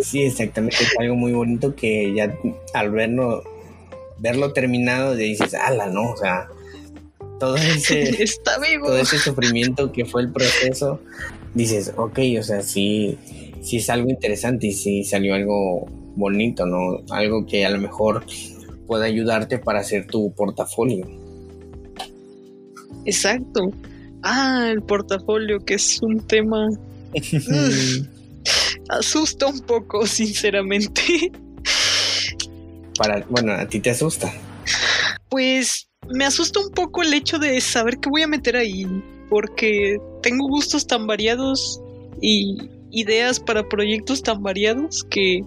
[0.00, 2.34] Sí, exactamente, es algo muy bonito que ya
[2.74, 3.42] al verlo,
[4.18, 6.12] verlo terminado dices, ala, ¿no?
[6.12, 6.48] O sea,
[7.38, 8.86] todo ese, Está vivo.
[8.86, 11.00] todo ese sufrimiento que fue el proceso,
[11.54, 13.18] dices, ok, o sea, sí,
[13.60, 17.00] sí es algo interesante y sí salió algo bonito, ¿no?
[17.10, 18.24] Algo que a lo mejor
[18.86, 21.06] puede ayudarte para hacer tu portafolio.
[23.04, 23.70] Exacto.
[24.22, 26.68] Ah, el portafolio, que es un tema...
[28.88, 31.32] Asusta un poco, sinceramente.
[32.96, 34.32] Para, bueno, a ti te asusta.
[35.28, 38.86] Pues me asusta un poco el hecho de saber qué voy a meter ahí,
[39.28, 41.80] porque tengo gustos tan variados
[42.20, 42.56] y
[42.90, 45.42] ideas para proyectos tan variados que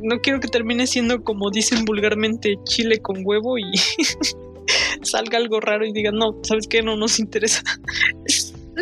[0.00, 3.64] no quiero que termine siendo como dicen vulgarmente chile con huevo y
[5.02, 6.82] salga algo raro y digan, no, ¿sabes qué?
[6.82, 7.62] No nos interesa.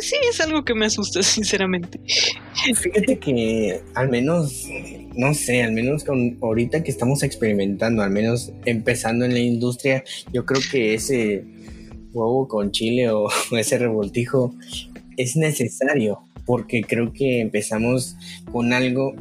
[0.01, 2.01] Sí, es algo que me asusta, sinceramente.
[2.74, 4.66] Fíjate que al menos,
[5.16, 10.05] no sé, al menos con ahorita que estamos experimentando, al menos empezando en la industria,
[10.32, 11.45] yo creo que ese
[12.12, 13.28] huevo con chile o
[13.59, 14.55] ese revoltijo
[15.16, 18.16] es necesario porque creo que empezamos
[18.51, 19.14] con algo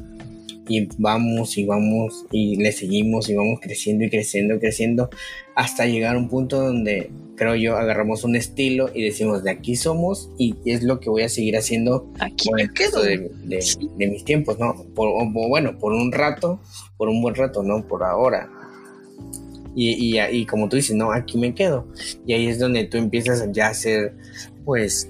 [0.67, 5.09] y vamos y vamos y le seguimos y vamos creciendo y creciendo y creciendo
[5.55, 9.75] hasta llegar a un punto donde creo yo agarramos un estilo y decimos de aquí
[9.75, 13.31] somos y es lo que voy a seguir haciendo aquí me quedo de,
[13.97, 14.85] mis tiempos, ¿no?
[14.95, 16.59] Por, bueno, por un rato,
[16.97, 17.87] por un buen rato, ¿no?
[17.87, 18.49] Por ahora.
[19.75, 21.87] Y, y, y como tú dices, no, aquí me quedo.
[22.25, 24.13] Y ahí es donde tú empiezas ya a hacer,
[24.65, 25.09] pues,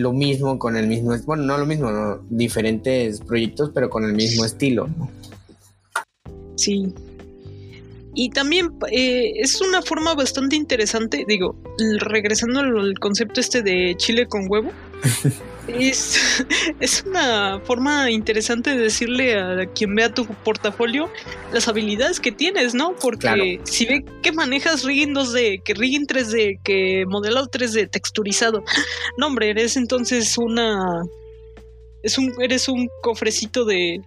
[0.00, 4.44] lo mismo con el mismo, bueno, no lo mismo, diferentes proyectos, pero con el mismo
[4.44, 4.88] estilo.
[6.56, 6.92] Sí.
[8.14, 11.54] Y también eh, es una forma bastante interesante, digo,
[11.98, 14.70] regresando al concepto este de chile con huevo.
[15.68, 16.44] es,
[16.80, 21.10] es una forma interesante de decirle a quien vea tu portafolio
[21.52, 22.94] las habilidades que tienes, ¿no?
[22.96, 28.64] Porque si ve que manejas rigging 2D, que rigging 3D, que modelado 3D, texturizado,
[29.18, 31.02] no hombre, eres entonces una...
[32.02, 34.00] Es un, eres un cofrecito de...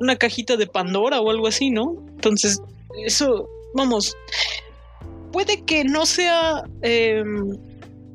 [0.00, 1.94] Una cajita de Pandora o algo así, ¿no?
[2.16, 2.60] Entonces,
[3.04, 4.16] eso, vamos,
[5.32, 6.64] puede que no sea...
[6.82, 7.22] Eh,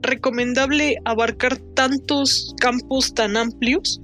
[0.02, 4.02] recomendable abarcar tantos campos tan amplios,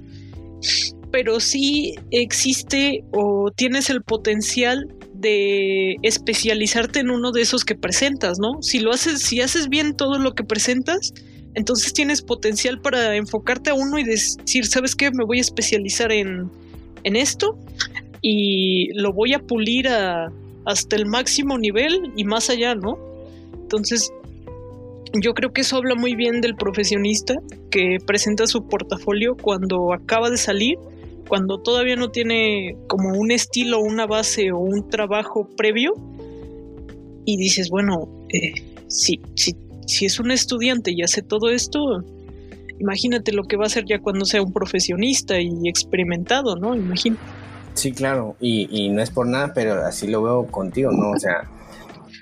[1.10, 8.38] pero sí existe o tienes el potencial de especializarte en uno de esos que presentas,
[8.38, 8.62] ¿no?
[8.62, 11.12] Si lo haces, si haces bien todo lo que presentas,
[11.54, 15.10] entonces tienes potencial para enfocarte a uno y decir, ¿sabes qué?
[15.10, 16.50] Me voy a especializar en,
[17.02, 17.58] en esto
[18.22, 22.96] y lo voy a pulir hasta el máximo nivel y más allá, ¿no?
[23.54, 24.12] Entonces,
[25.14, 27.34] yo creo que eso habla muy bien del profesionista
[27.70, 30.76] que presenta su portafolio cuando acaba de salir,
[31.28, 35.92] cuando todavía no tiene como un estilo, una base o un trabajo previo.
[37.24, 38.54] Y dices, bueno, eh,
[38.88, 42.02] si, si es un estudiante y hace todo esto,
[42.78, 46.74] imagínate lo que va a hacer ya cuando sea un profesionista y experimentado, ¿no?
[46.74, 47.22] Imagínate.
[47.74, 51.10] Sí, claro, y, y no es por nada, pero así lo veo contigo, ¿no?
[51.10, 51.48] O sea,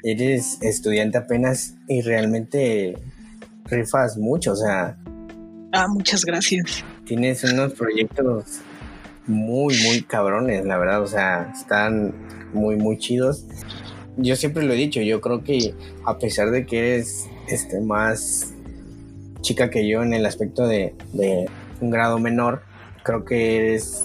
[0.06, 2.96] eres estudiante apenas y realmente
[3.64, 4.96] rifas mucho, o sea.
[5.72, 6.84] Ah, muchas gracias.
[7.04, 8.60] Tienes unos proyectos
[9.26, 11.02] muy, muy cabrones, la verdad.
[11.02, 12.14] O sea, están
[12.52, 13.44] muy, muy chidos.
[14.16, 15.74] Yo siempre lo he dicho, yo creo que
[16.06, 18.54] a pesar de que eres este, más
[19.42, 21.50] chica que yo en el aspecto de, de
[21.80, 22.62] un grado menor,
[23.02, 24.04] creo que eres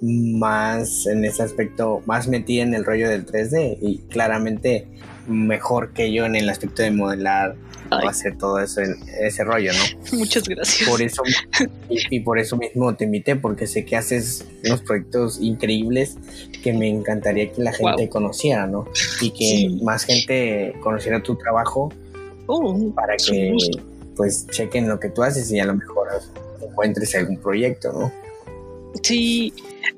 [0.00, 4.88] más en ese aspecto, más metida en el rollo del 3D y claramente
[5.26, 7.56] mejor que yo en el aspecto de modelar
[7.90, 8.80] o hacer todo eso,
[9.20, 10.00] ese rollo, ¿no?
[10.18, 10.88] Muchas gracias.
[10.88, 11.22] Por eso,
[11.88, 16.16] y, por eso mismo te invité, porque sé que haces unos proyectos increíbles
[16.62, 18.86] que me encantaría que la gente conociera, ¿no?
[19.20, 21.92] Y que más gente conociera tu trabajo
[22.46, 23.54] oh, para que
[24.16, 26.08] pues chequen lo que tú haces y a lo mejor
[26.60, 28.12] encuentres algún proyecto, ¿no?
[29.02, 29.52] Sí,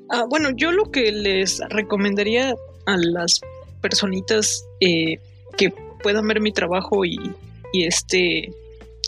[0.09, 2.55] ah, bueno, yo lo que les recomendaría
[2.85, 3.41] a las
[3.85, 5.19] personitas eh,
[5.57, 5.71] que
[6.01, 7.19] puedan ver mi trabajo y,
[7.71, 8.51] y este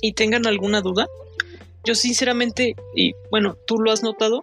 [0.03, 1.07] y tengan alguna duda,
[1.84, 4.39] yo sinceramente, y bueno, tú lo has notado,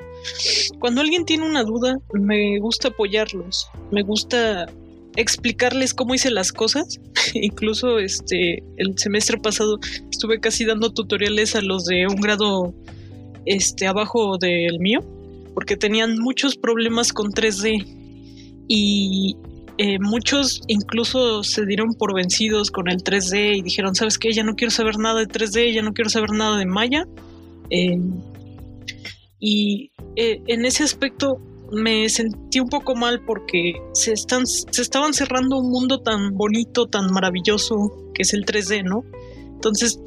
[0.80, 4.66] cuando alguien tiene una duda, me gusta apoyarlos, me gusta
[5.14, 6.98] explicarles cómo hice las cosas.
[7.34, 9.78] Incluso este el semestre pasado
[10.10, 12.74] estuve casi dando tutoriales a los de un grado
[13.46, 14.98] este abajo del mío
[15.54, 17.84] porque tenían muchos problemas con 3D
[18.66, 19.36] y
[19.76, 24.32] eh, muchos incluso se dieron por vencidos con el 3D y dijeron, ¿sabes qué?
[24.32, 27.06] Ya no quiero saber nada de 3D, ya no quiero saber nada de Maya.
[27.70, 27.98] Eh,
[29.40, 31.40] y eh, en ese aspecto
[31.72, 36.86] me sentí un poco mal porque se, están, se estaban cerrando un mundo tan bonito,
[36.86, 39.04] tan maravilloso que es el 3D, ¿no?
[39.54, 39.98] Entonces,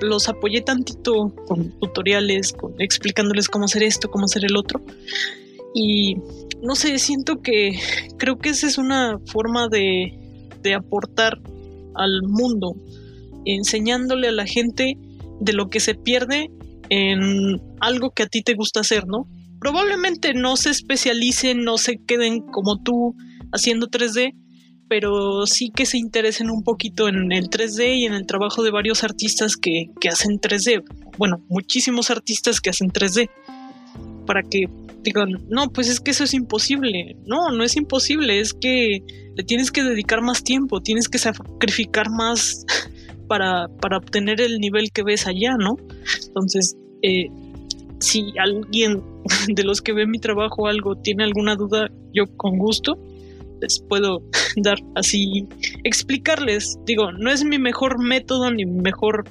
[0.00, 4.80] los apoyé tantito con tutoriales, explicándoles cómo hacer esto, cómo hacer el otro.
[5.74, 6.16] Y
[6.62, 7.78] no sé, siento que
[8.18, 10.18] creo que esa es una forma de,
[10.62, 11.38] de aportar
[11.94, 12.74] al mundo,
[13.44, 14.96] enseñándole a la gente
[15.40, 16.50] de lo que se pierde
[16.90, 19.28] en algo que a ti te gusta hacer, ¿no?
[19.60, 23.14] Probablemente no se especialicen, no se queden como tú
[23.52, 24.34] haciendo 3D,
[24.88, 28.72] pero sí que se interesen un poquito en el 3D y en el trabajo de
[28.72, 30.82] varios artistas que, hacen 3D.
[31.16, 33.30] Bueno, muchísimos artistas que hacen 3D.
[34.26, 34.66] Para que
[35.02, 37.16] digan, no, pues es que eso es imposible.
[37.26, 39.02] No, no es imposible, es que
[39.46, 42.64] tienes que dedicar más tiempo, tienes que sacrificar más
[43.28, 45.76] para, para obtener el nivel que ves allá, ¿no?
[46.26, 47.26] Entonces, eh,
[48.00, 49.02] si alguien
[49.48, 52.98] de los que ve mi trabajo algo tiene alguna duda, yo con gusto
[53.60, 54.22] les puedo
[54.56, 55.46] dar así,
[55.84, 56.78] explicarles.
[56.84, 59.24] Digo, no es mi mejor método ni mi mejor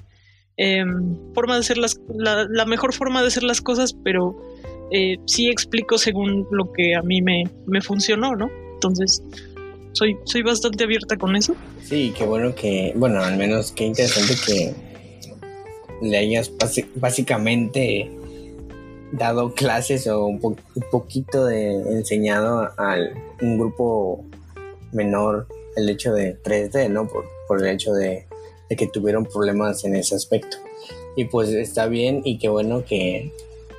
[0.57, 4.35] em, forma de hacer las, la, mejor forma de hacer las cosas, pero
[4.91, 8.49] eh, sí explico según lo que a mí me, me funcionó, ¿no?
[8.73, 9.21] Entonces,
[9.93, 11.55] soy, soy bastante abierta con eso.
[11.83, 14.73] Sí, qué bueno que, bueno, al menos qué interesante que
[16.01, 16.51] le hayas
[16.95, 18.09] básicamente
[19.11, 20.39] dado clases o un,
[20.91, 22.95] poquito de enseñado a
[23.41, 24.23] un grupo
[24.91, 27.07] menor el hecho de 3D, ¿no?
[27.07, 28.25] Por, por el hecho de,
[28.69, 30.57] que tuvieron problemas en ese aspecto.
[31.15, 33.33] Y pues está bien y qué bueno que,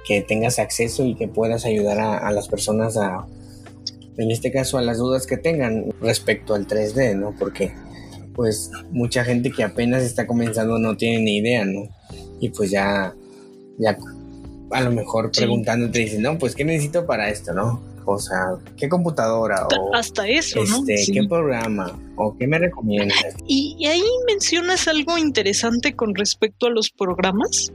[0.06, 3.26] que tengas acceso y que puedas ayudar a, a, las personas a,
[4.16, 7.34] en este caso, a las dudas que tengan respecto al 3D, ¿no?
[7.38, 7.72] Porque
[8.34, 11.88] pues mucha gente que apenas está comenzando no tiene ni idea, ¿no?
[12.40, 13.14] Y pues ya,
[13.78, 13.98] ya
[14.70, 17.82] a lo mejor preguntándote, dicen, no, pues, ¿qué necesito para esto, no?
[18.06, 19.66] O sea, ¿qué computadora?
[19.66, 20.82] O, Hasta eso, ¿no?
[20.86, 21.98] Este, ¿Qué programa?
[22.16, 23.18] ¿O qué me recomiendas?
[23.46, 27.72] Y, ahí mencionas algo interesante con respecto a los programas.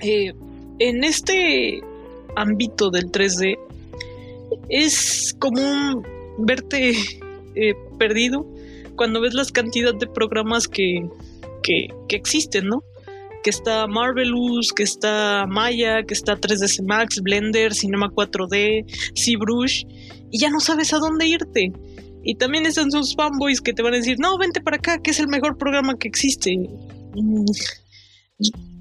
[0.00, 0.32] Eh,
[0.78, 1.80] en este
[2.36, 3.58] ámbito del 3D,
[4.68, 6.02] es común
[6.38, 6.92] verte
[7.54, 8.46] eh, perdido
[8.96, 11.08] cuando ves las cantidades de programas que,
[11.62, 12.82] que, que existen, ¿no?
[13.44, 19.84] que está Marvelous, que está Maya, que está 3ds Max, Blender, Cinema 4D, ZBrush,
[20.30, 21.70] y ya no sabes a dónde irte.
[22.24, 25.10] Y también están sus fanboys que te van a decir, no, vente para acá, que
[25.10, 26.56] es el mejor programa que existe.
[26.56, 27.44] Mm.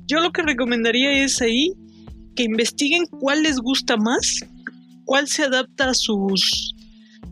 [0.05, 1.73] Yo lo que recomendaría es ahí
[2.35, 4.39] que investiguen cuál les gusta más,
[5.05, 6.73] cuál se adapta a sus,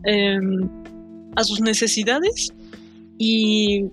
[0.04, 0.68] em,
[1.36, 2.52] a sus necesidades
[3.18, 3.84] y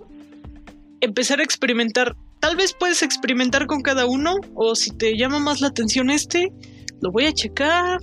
[1.01, 5.61] empezar a experimentar tal vez puedes experimentar con cada uno o si te llama más
[5.61, 6.51] la atención este,
[7.01, 7.99] lo voy a checar,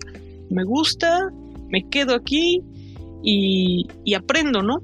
[0.50, 1.28] me gusta,
[1.68, 2.61] me quedo aquí
[3.22, 4.78] y, aprendo, ¿no?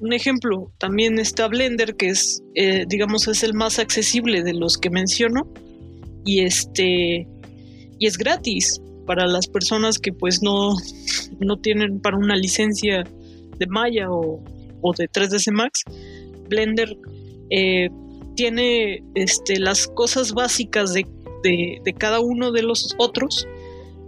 [0.00, 4.78] Un ejemplo, también está Blender, que es, eh, digamos, es el más accesible de los
[4.78, 5.48] que menciono
[6.24, 7.26] y este,
[7.98, 10.74] y es gratis para las personas que pues no,
[11.40, 13.04] no tienen para una licencia
[13.58, 14.42] de Maya o,
[14.80, 15.82] o de 3ds Max.
[16.48, 16.96] Blender
[17.50, 17.88] eh,
[18.34, 21.06] tiene este, las cosas básicas de,
[21.98, 23.46] cada uno de los otros,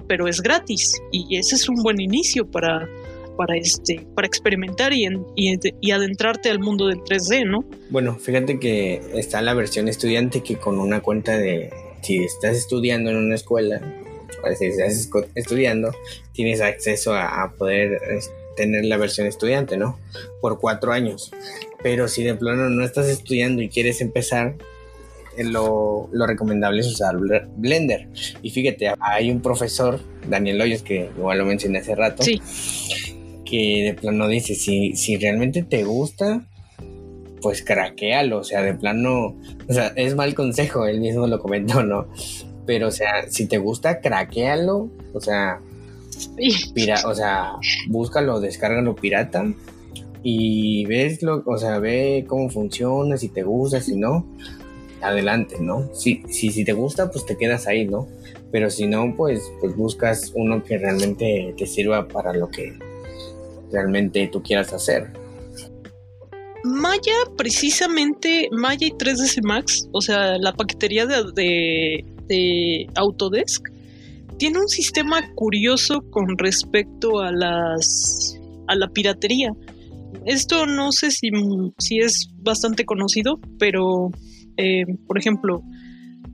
[0.09, 2.89] pero es gratis y ese es un buen inicio para,
[3.37, 5.07] para, este, para experimentar y,
[5.37, 7.65] y, adentrarte al mundo del 3D, ¿no?
[7.91, 11.71] Bueno, fíjate que está la versión estudiante que con una cuenta de,
[12.05, 13.81] si estás estudiando en una escuela,
[14.59, 15.93] si estás estudiando,
[16.33, 18.01] tienes acceso a, poder
[18.57, 19.99] tener la versión estudiante, ¿no?
[20.41, 21.33] Por cuatro años.
[21.83, 24.55] Pero si de plano no estás estudiando y quieres empezar,
[25.37, 27.17] eh, lo, lo, recomendable es usar
[27.57, 28.09] Blender.
[28.43, 32.41] Y fíjate, hay un profesor, Daniel Hoyos, que igual lo mencioné hace rato, sí
[33.45, 36.45] que de plano dice, si, si realmente te gusta,
[37.45, 39.37] pues craquealo, o sea, de plano,
[39.69, 42.07] o sea, es mal consejo, él mismo lo comentó, ¿no?
[42.65, 45.61] Pero, o sea, si te gusta, craquealo, o sea,
[46.73, 47.53] pira, o sea,
[47.89, 49.45] búscalo, descárgalo pirata
[50.23, 54.27] y ves lo, o sea, ve cómo funciona, si te gusta, si no,
[55.03, 55.95] adelante, ¿no?
[55.95, 58.09] Si, si, si te gusta, pues te quedas ahí, ¿no?
[58.51, 62.73] Pero si no, pues, pues buscas uno que realmente te sirva para lo que,
[63.71, 65.24] realmente tú quieras hacer.
[66.65, 73.69] Maya, precisamente, Maya y 3ds Max, o sea, la paquetería de, de, Autodesk,
[74.39, 79.51] tiene un sistema curioso con respecto a las a la piratería.
[80.25, 81.29] Esto no sé si,
[81.79, 84.11] si es bastante conocido, pero
[84.57, 85.63] eh, por ejemplo,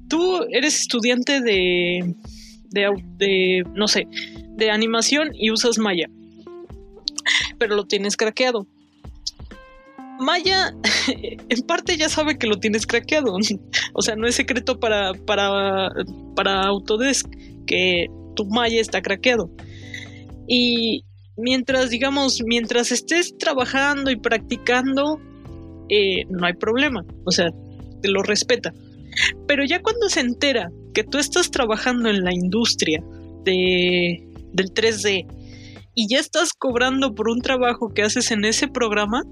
[0.09, 2.15] tú eres estudiante de,
[2.71, 4.07] de, de, no sé,
[4.57, 6.09] de animación y usas Maya
[7.59, 8.67] pero lo tienes craqueado.
[10.21, 10.75] Maya,
[11.49, 13.35] en parte ya sabe que lo tienes craqueado.
[13.93, 15.91] O sea, no es secreto para, para,
[16.37, 17.27] para Autodesk
[17.67, 18.07] que
[18.37, 19.51] tu Maya está craqueado.
[20.47, 21.05] Y
[21.37, 25.21] mientras, digamos, mientras estés trabajando y practicando,
[25.89, 27.05] eh, no hay problema.
[27.25, 27.51] O sea,
[28.01, 28.73] te lo respeta.
[29.47, 33.03] Pero ya cuando se entera que tú estás trabajando en la industria
[33.45, 35.27] de, del 3D
[35.95, 39.23] y ya estás cobrando por un trabajo que haces en ese programa,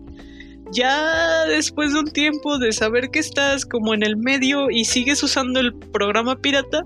[0.72, 5.22] ya después de un tiempo de saber que estás como en el medio y sigues
[5.22, 6.82] usando el programa pirata,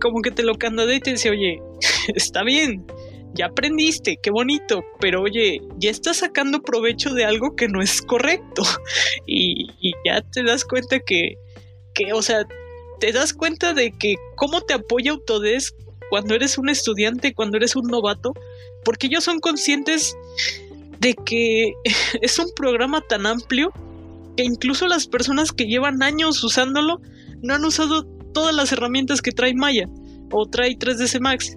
[0.00, 1.60] como que te lo candadea y te dice, oye,
[2.14, 2.84] está bien,
[3.34, 8.02] ya aprendiste, qué bonito, pero oye, ya estás sacando provecho de algo que no es
[8.02, 8.62] correcto.
[9.26, 11.34] Y, y ya te das cuenta que,
[11.94, 12.44] que, o sea,
[12.98, 15.76] te das cuenta de que cómo te apoya Autodesk
[16.08, 18.32] cuando eres un estudiante, cuando eres un novato,
[18.84, 20.16] porque ellos son conscientes
[21.00, 21.72] de que
[22.22, 23.72] es un programa tan amplio
[24.36, 27.00] que incluso las personas que llevan años usándolo
[27.42, 29.86] no han usado todas las herramientas que trae Maya
[30.30, 31.56] o trae 3ds Max.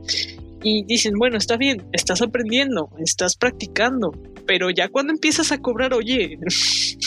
[0.66, 4.12] Y dicen, bueno, está bien, estás aprendiendo, estás practicando,
[4.48, 6.40] pero ya cuando empiezas a cobrar, oye,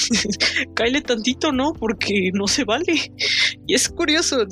[0.74, 1.72] cáele tantito, ¿no?
[1.72, 3.12] Porque no se vale.
[3.66, 4.45] Y es curioso,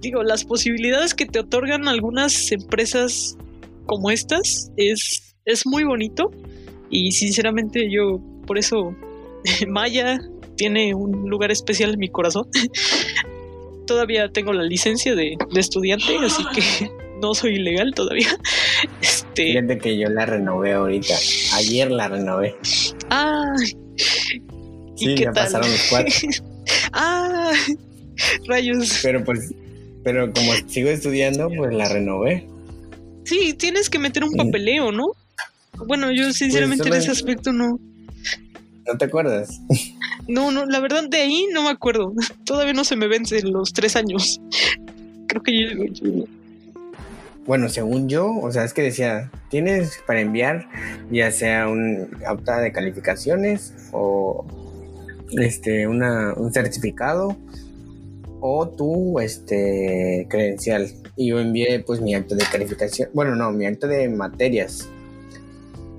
[0.00, 3.36] digo, las posibilidades que te otorgan algunas empresas
[3.86, 6.32] como estas es, es muy bonito
[6.94, 8.94] y sinceramente yo por eso
[9.68, 10.20] Maya
[10.56, 12.46] tiene un lugar especial en mi corazón.
[13.86, 16.90] todavía tengo la licencia de, estudiante, así que
[17.20, 18.28] no soy ilegal todavía.
[19.02, 19.52] Este...
[19.52, 21.14] Fíjate que yo la renové ahorita.
[21.54, 22.54] Ayer la renové.
[23.10, 23.52] Ah.
[24.96, 26.14] Sí, ya pasaron los cuatro.
[26.92, 27.52] ah,
[28.46, 29.00] rayos.
[29.02, 29.52] Pero pues
[30.04, 32.46] pero como sigo estudiando, pues la renové.
[33.24, 34.36] Sí, tienes que meter un mm.
[34.36, 35.12] papeleo, ¿no?
[35.86, 37.78] Bueno, yo pues, sinceramente en ese aspecto no.
[38.86, 39.60] ¿No te acuerdas?
[40.28, 42.12] No, no, la verdad de ahí no me acuerdo.
[42.44, 44.40] Todavía no se me vencen los tres años.
[45.28, 46.24] Creo que yo,
[47.46, 50.68] Bueno, según yo, o sea, es que decía, tienes para enviar
[51.10, 54.46] ya sea un auto de calificaciones o
[55.32, 57.36] este una, un certificado
[58.46, 60.86] o tu este, credencial.
[61.16, 64.88] Y yo envié pues mi acto de calificación, bueno, no, mi acto de materias,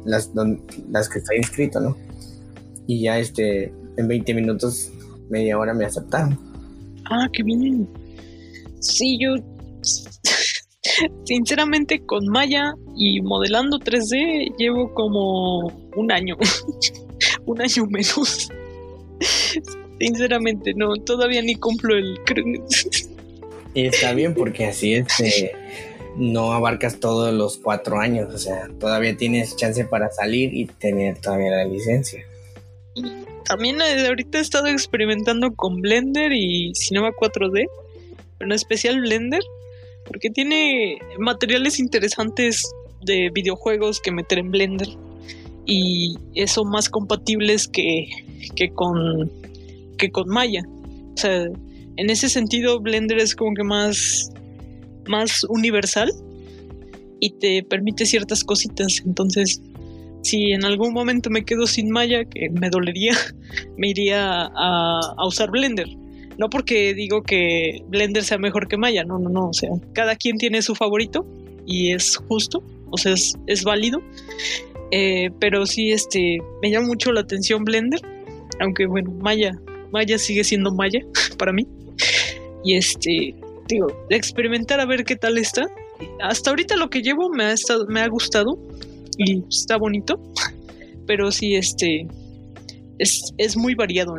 [0.05, 0.31] las,
[0.91, 1.97] las que está inscrito, ¿no?
[2.87, 4.91] Y ya este, en 20 minutos,
[5.29, 6.39] media hora me aceptaron.
[7.09, 7.87] Ah, qué bien.
[8.79, 9.35] Sí, yo
[11.25, 16.37] sinceramente con Maya y modelando 3D llevo como un año,
[17.45, 18.49] un año menos.
[19.99, 22.19] Sinceramente, no, todavía ni cumplo el...
[23.73, 25.53] y está bien porque así este,
[26.17, 31.19] no abarcas todos los cuatro años, o sea, todavía tienes chance para salir y tener
[31.19, 32.25] todavía la licencia.
[33.45, 37.67] también eh, ahorita he estado experimentando con Blender y Cinema 4D,
[38.37, 39.43] pero en especial Blender,
[40.05, 42.63] porque tiene materiales interesantes
[43.01, 44.87] de videojuegos que meter en Blender
[45.65, 48.07] y eso más compatibles que,
[48.55, 49.31] que con
[49.97, 50.63] que con Maya.
[51.13, 51.45] O sea,
[51.97, 54.31] en ese sentido Blender es como que más,
[55.07, 56.11] más universal
[57.19, 59.01] y te permite ciertas cositas.
[59.05, 59.61] Entonces,
[60.21, 63.13] si en algún momento me quedo sin Maya, que me dolería,
[63.77, 65.87] me iría a, a usar Blender.
[66.37, 69.49] No porque digo que Blender sea mejor que Maya, no, no, no.
[69.49, 71.25] O sea, cada quien tiene su favorito
[71.65, 74.01] y es justo, o sea, es, es válido.
[74.91, 77.99] Eh, pero sí, este, me llama mucho la atención Blender,
[78.59, 79.59] aunque bueno, Maya,
[79.91, 80.99] Maya sigue siendo Maya
[81.37, 81.67] para mí.
[82.63, 83.35] Y este,
[83.67, 85.67] digo, experimentar a ver qué tal está.
[86.21, 88.57] Hasta ahorita lo que llevo me ha, estado, me ha gustado
[89.17, 90.21] y está bonito,
[91.07, 92.07] pero sí, este,
[92.99, 94.15] es, es muy variado.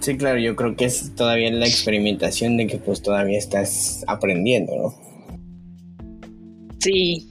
[0.00, 4.72] Sí, claro, yo creo que es todavía la experimentación de que pues todavía estás aprendiendo,
[4.76, 4.94] ¿no?
[6.78, 7.30] Sí.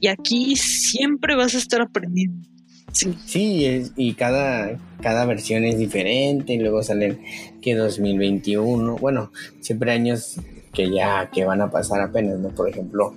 [0.00, 2.48] Y aquí siempre vas a estar aprendiendo.
[2.94, 7.20] Sí, sí y cada, cada versión es diferente y luego salen
[7.60, 10.36] que 2021, bueno, siempre años
[10.72, 12.50] que ya que van a pasar apenas, ¿no?
[12.50, 13.12] Por ejemplo,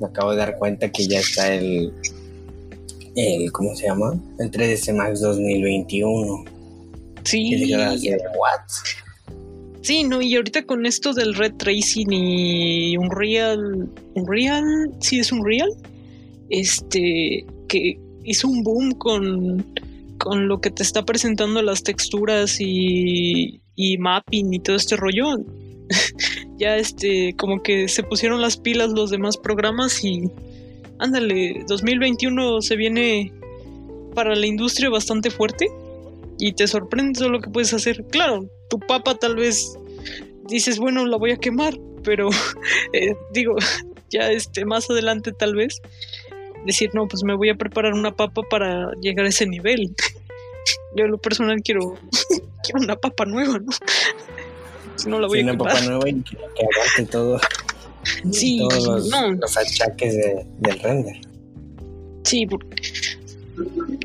[0.00, 1.92] me acabo de dar cuenta que ya está el,
[3.16, 4.14] el ¿cómo se llama?
[4.38, 6.44] El 3ds Max 2021.
[7.24, 7.74] Sí.
[9.80, 15.70] Sí, no, y ahorita con esto del red tracing y Unreal, Unreal, sí es Unreal,
[16.50, 17.98] este, que
[18.28, 19.64] hizo un boom con,
[20.18, 25.38] con lo que te está presentando las texturas y, y mapping y todo este rollo.
[26.58, 30.30] ya este, como que se pusieron las pilas los demás programas y
[30.98, 33.32] ándale, 2021 se viene
[34.14, 35.68] para la industria bastante fuerte
[36.38, 38.04] y te sorprende todo lo que puedes hacer.
[38.10, 39.78] Claro, tu papa tal vez
[40.48, 42.28] dices, bueno, la voy a quemar, pero
[42.92, 43.56] eh, digo,
[44.10, 45.80] ya este, más adelante tal vez
[46.66, 49.94] decir, no, pues me voy a preparar una papa para llegar a ese nivel.
[50.96, 51.94] Yo en lo personal quiero,
[52.62, 53.72] quiero una papa nueva, ¿no?
[55.06, 57.40] no la voy a una papa nueva y que, aguante todo.
[58.32, 60.16] Sí, todos los, achaques
[60.58, 61.16] del render.
[62.24, 62.82] Sí, porque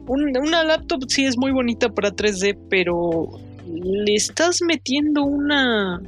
[0.07, 6.01] una laptop sí es muy bonita para 3D, pero le estás metiendo una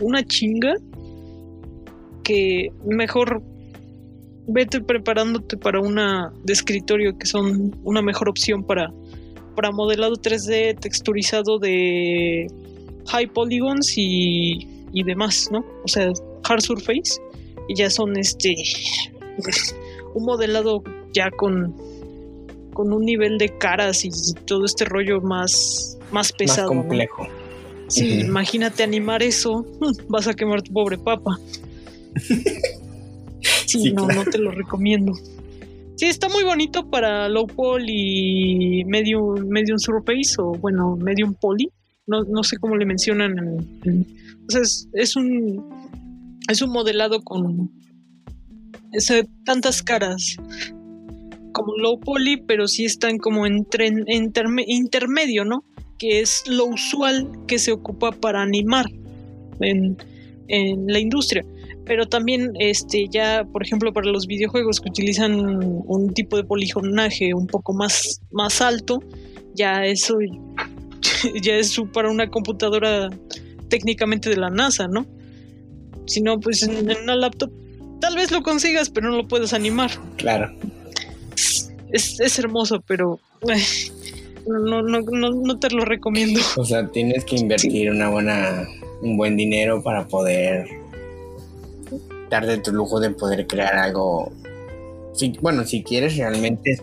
[0.00, 0.74] una chinga
[2.22, 3.42] que mejor
[4.48, 8.90] vete preparándote para una de escritorio que son una mejor opción para
[9.54, 12.46] para modelado 3D texturizado de
[13.08, 15.64] high polygons y, y demás, ¿no?
[15.84, 16.12] O sea,
[16.44, 17.20] hard surface
[17.68, 18.54] y ya son este
[20.14, 20.82] un modelado
[21.12, 21.74] ya con,
[22.72, 24.10] con un nivel de caras y
[24.46, 26.72] todo este rollo más, más pesado.
[26.72, 27.26] Más complejo.
[27.88, 29.66] Sí, imagínate animar eso,
[30.08, 31.36] vas a quemar tu pobre papa.
[33.68, 35.12] sí, no, no te lo recomiendo.
[35.96, 41.68] Sí, está muy bonito para low poly y medium, medium surface o bueno, medium poly.
[42.06, 43.36] No, no sé cómo le mencionan.
[43.38, 44.62] o sea,
[44.94, 45.64] es, un
[46.48, 47.70] es un modelado con
[48.92, 50.36] ese, tantas caras
[51.52, 55.64] como low poly, pero sí están como entre, intermedio, ¿no?
[55.98, 58.86] Que es lo usual que se ocupa para animar
[59.60, 59.96] en,
[60.86, 61.44] la industria.
[61.88, 67.34] Pero también, este, ya, por ejemplo, para los videojuegos que utilizan un tipo de poligonaje
[67.34, 69.02] un poco más, más alto,
[69.54, 70.18] ya eso
[71.42, 73.10] ya es para una computadora
[73.68, 75.06] técnicamente de la NASA, ¿no?
[76.06, 77.50] Si no, pues en, en una laptop
[78.00, 79.90] tal vez lo consigas, pero no lo puedes animar.
[80.16, 80.52] Claro
[81.92, 83.18] es, hermoso, pero
[84.46, 86.40] no, no, no, no, te lo recomiendo.
[86.56, 88.66] O sea, tienes que invertir una buena,
[89.02, 90.66] un buen dinero para poder
[92.30, 94.32] darte tu lujo de poder crear algo.
[95.40, 96.78] Bueno, si quieres realmente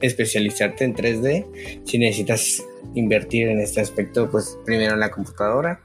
[0.00, 2.64] especializarte en 3D, si necesitas
[2.94, 5.80] invertir en este aspecto, pues primero en la computadora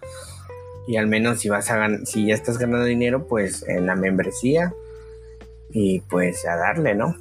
[0.88, 4.74] y al menos si vas a si ya estás ganando dinero, pues en la membresía
[5.72, 7.16] y pues a darle, ¿no?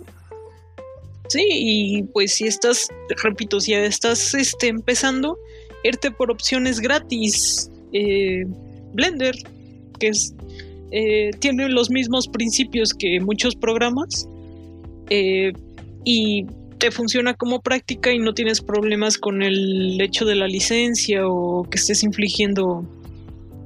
[1.29, 2.89] Sí, y pues si estás,
[3.23, 5.39] repito, si estás este, empezando,
[5.83, 7.71] irte por opciones gratis.
[7.93, 8.45] Eh,
[8.93, 9.35] Blender,
[9.99, 10.35] que es,
[10.97, 14.29] eh, tiene los mismos principios que muchos programas
[15.11, 15.53] eh,
[16.05, 16.47] y
[16.79, 21.65] te funciona como práctica y no tienes problemas con el hecho de la licencia o
[21.65, 22.87] que estés infligiendo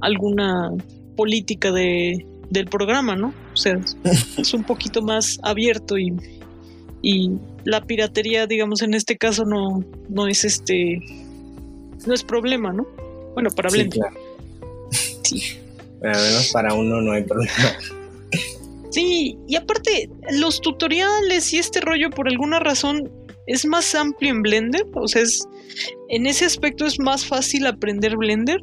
[0.00, 0.70] alguna
[1.16, 3.34] política de, del programa, ¿no?
[3.52, 3.78] O sea,
[4.38, 6.14] es un poquito más abierto y
[7.02, 7.30] y
[7.64, 11.00] la piratería, digamos, en este caso no, no es este,
[12.06, 12.86] no es problema, ¿no?
[13.34, 14.00] Bueno, para Blender.
[15.22, 15.58] Sí,
[16.00, 17.76] Bueno, al menos para uno no hay problema.
[18.90, 23.10] Sí, y aparte, los tutoriales y este rollo, por alguna razón,
[23.46, 24.86] es más amplio en Blender.
[24.94, 25.46] O sea, es,
[26.08, 28.62] en ese aspecto es más fácil aprender Blender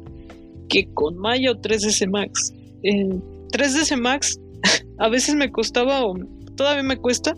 [0.68, 2.52] que con Maya o 3ds Max.
[2.82, 3.22] 3ds
[3.52, 4.40] 3ds Max
[4.98, 6.14] a veces me costaba o
[6.56, 7.34] todavía me cuesta.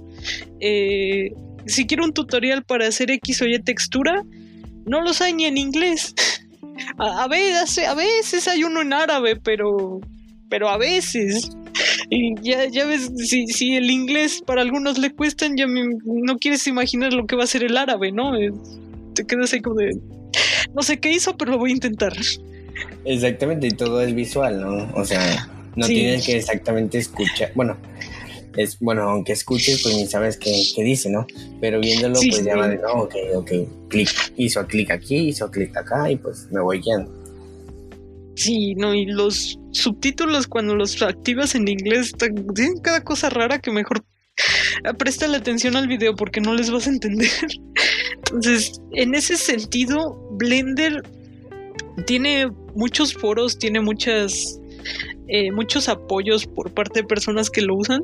[0.61, 1.31] Eh,
[1.67, 4.25] si quiero un tutorial para hacer X o Y textura,
[4.87, 6.15] no los hay ni en inglés.
[6.99, 10.01] A, veces, a veces hay uno en árabe, pero,
[10.49, 11.51] pero a veces.
[12.11, 16.67] Y ya, ya ves, si, si el inglés para algunos le cuestan, ya no quieres
[16.67, 18.33] imaginar lo que va a ser el árabe, ¿no?
[19.15, 19.97] Te quedas ahí como de.
[20.75, 22.13] No sé qué hizo, pero lo voy a intentar.
[23.05, 24.91] Exactamente, y todo es visual, ¿no?
[24.95, 27.53] O sea, no tienes que exactamente escuchar.
[27.55, 27.77] Bueno,
[28.59, 30.51] es bueno, aunque escuches, pues ni sabes qué,
[30.83, 31.27] dice, ¿no?
[31.61, 33.51] Pero viéndolo, pues ya va de, no, ok, ok,
[33.89, 37.11] clic, hizo clic aquí, hizo clic acá y pues me voy guiando.
[38.35, 42.13] Sí, no, y los subtítulos cuando los activas en inglés
[42.55, 44.05] tienen cada cosa rara que mejor
[44.99, 47.31] presta la atención al video porque no les vas a entender.
[48.27, 51.03] Entonces, en ese sentido, Blender
[52.07, 54.61] tiene muchos foros, tiene muchas
[55.29, 58.03] eh, muchos apoyos por parte de personas que lo usan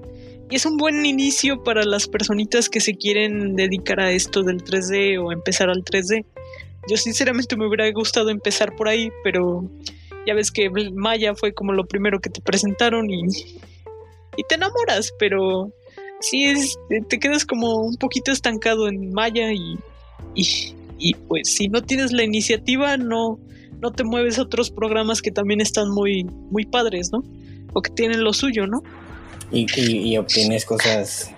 [0.54, 5.20] es un buen inicio para las personitas que se quieren dedicar a esto del 3D
[5.22, 6.24] o empezar al 3D.
[6.88, 9.68] Yo sinceramente me hubiera gustado empezar por ahí, pero
[10.26, 13.22] ya ves que Maya fue como lo primero que te presentaron y,
[14.48, 15.72] te enamoras, pero
[16.20, 16.76] sí es,
[17.08, 19.78] te quedas como un poquito estancado en Maya y,
[20.34, 23.38] y, y pues si no tienes la iniciativa no,
[23.80, 27.22] no te mueves a otros programas que también están muy, muy padres, ¿no?
[27.72, 28.82] O que tienen lo suyo, ¿no?
[29.50, 31.30] Y, obtienes cosas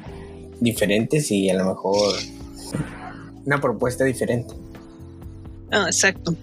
[0.60, 2.14] diferentes y a lo mejor
[3.44, 4.54] una propuesta diferente.
[5.70, 6.34] Ah, exacto.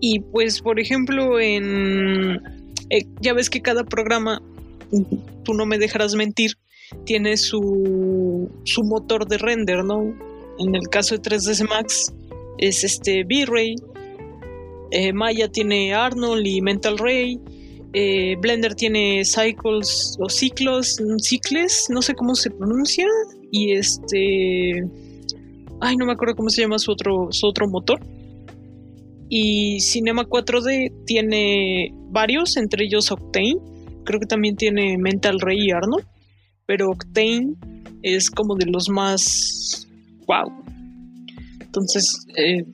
[0.00, 2.40] Y pues, por ejemplo, en
[2.90, 4.42] eh, ya ves que cada programa,
[5.44, 6.52] tú no me dejarás mentir,
[7.04, 10.02] tiene su, su motor de render, ¿no?
[10.58, 12.12] En el caso de 3ds Max
[12.58, 13.76] es este V-Ray,
[14.92, 17.40] eh, Maya tiene Arnold y Mental Ray.
[17.94, 23.06] Eh, Blender tiene Cycles o Ciclos, Cicles, no sé cómo se pronuncia.
[23.50, 24.84] Y este.
[25.80, 28.00] Ay, no me acuerdo cómo se llama su otro, su otro motor.
[29.28, 33.56] Y Cinema 4D tiene varios, entre ellos Octane.
[34.04, 36.06] Creo que también tiene Mental Ray y Arnold.
[36.66, 37.54] Pero Octane
[38.02, 39.86] es como de los más.
[40.26, 40.52] ¡Wow!
[41.60, 42.64] Entonces, eh,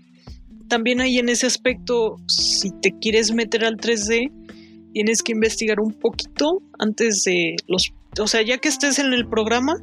[0.69, 4.31] también ahí en ese aspecto, si te quieres meter al 3D,
[4.93, 9.29] tienes que investigar un poquito antes de los, o sea, ya que estés en el
[9.29, 9.77] programa,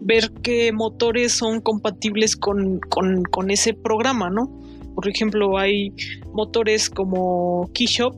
[0.00, 4.50] ver qué motores son compatibles con, con, ese programa, ¿no?
[4.94, 5.92] Por ejemplo, hay
[6.32, 8.14] motores como Keyshop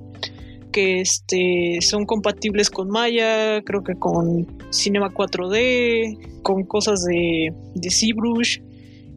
[0.73, 7.91] que este, son compatibles con Maya, creo que con Cinema 4D, con cosas de, de
[7.91, 8.59] ZBrush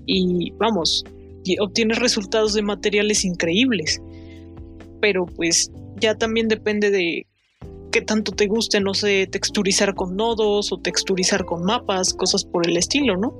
[0.06, 1.04] y vamos,
[1.60, 4.02] obtienes resultados de materiales increíbles.
[5.02, 7.28] Pero pues ya también depende de
[7.92, 12.68] qué tanto te guste, no sé, texturizar con nodos o texturizar con mapas, cosas por
[12.68, 13.34] el estilo, ¿no?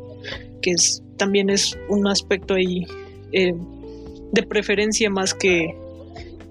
[0.62, 2.86] Que es, también es un aspecto ahí
[3.32, 3.54] eh,
[4.32, 5.76] de preferencia más que,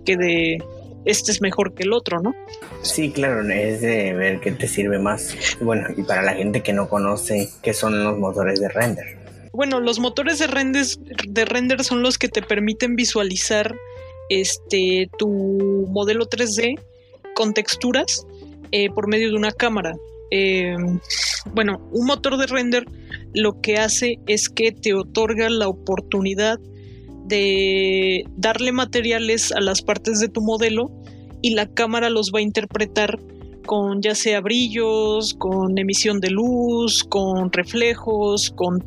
[0.04, 0.58] que de
[1.04, 2.34] este es mejor que el otro, ¿no?
[2.82, 5.34] Sí, claro, es de ver qué te sirve más.
[5.60, 9.26] Bueno, y para la gente que no conoce qué son los motores de render
[9.56, 10.84] bueno, los motores de render,
[11.28, 13.74] de render son los que te permiten visualizar
[14.28, 15.28] este tu
[15.88, 16.78] modelo 3D
[17.34, 18.26] con texturas
[18.72, 19.96] eh, por medio de una cámara.
[20.30, 20.98] Em,
[21.54, 22.84] bueno, un motor de render
[23.32, 26.58] lo que hace es que te otorga la oportunidad
[27.26, 30.90] de darle materiales a las partes de tu modelo
[31.42, 33.18] y la cámara los va a interpretar
[33.66, 38.82] con ya sea brillos, con emisión de luz, con reflejos, con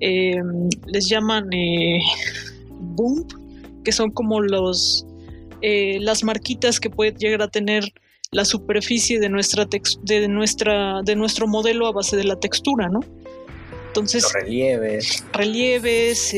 [0.00, 0.36] eh,
[0.86, 2.00] les llaman eh,
[2.78, 3.26] boom,
[3.88, 5.06] que son como los
[5.62, 7.84] eh, las marquitas que puede llegar a tener
[8.32, 9.66] la superficie de nuestra
[10.02, 13.00] de nuestra de nuestro modelo a base de la textura, ¿no?
[13.86, 16.34] Entonces los relieves, relieves,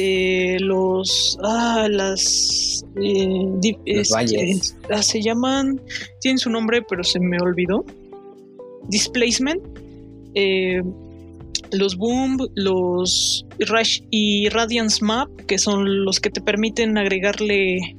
[0.60, 5.80] los ah, las los este, valles, ah, se llaman
[6.20, 7.84] tienen su nombre pero se me olvidó.
[8.86, 9.60] Displacement
[11.72, 17.96] los Boom, los Rush y Radiance Map, que son los que te permiten agregarle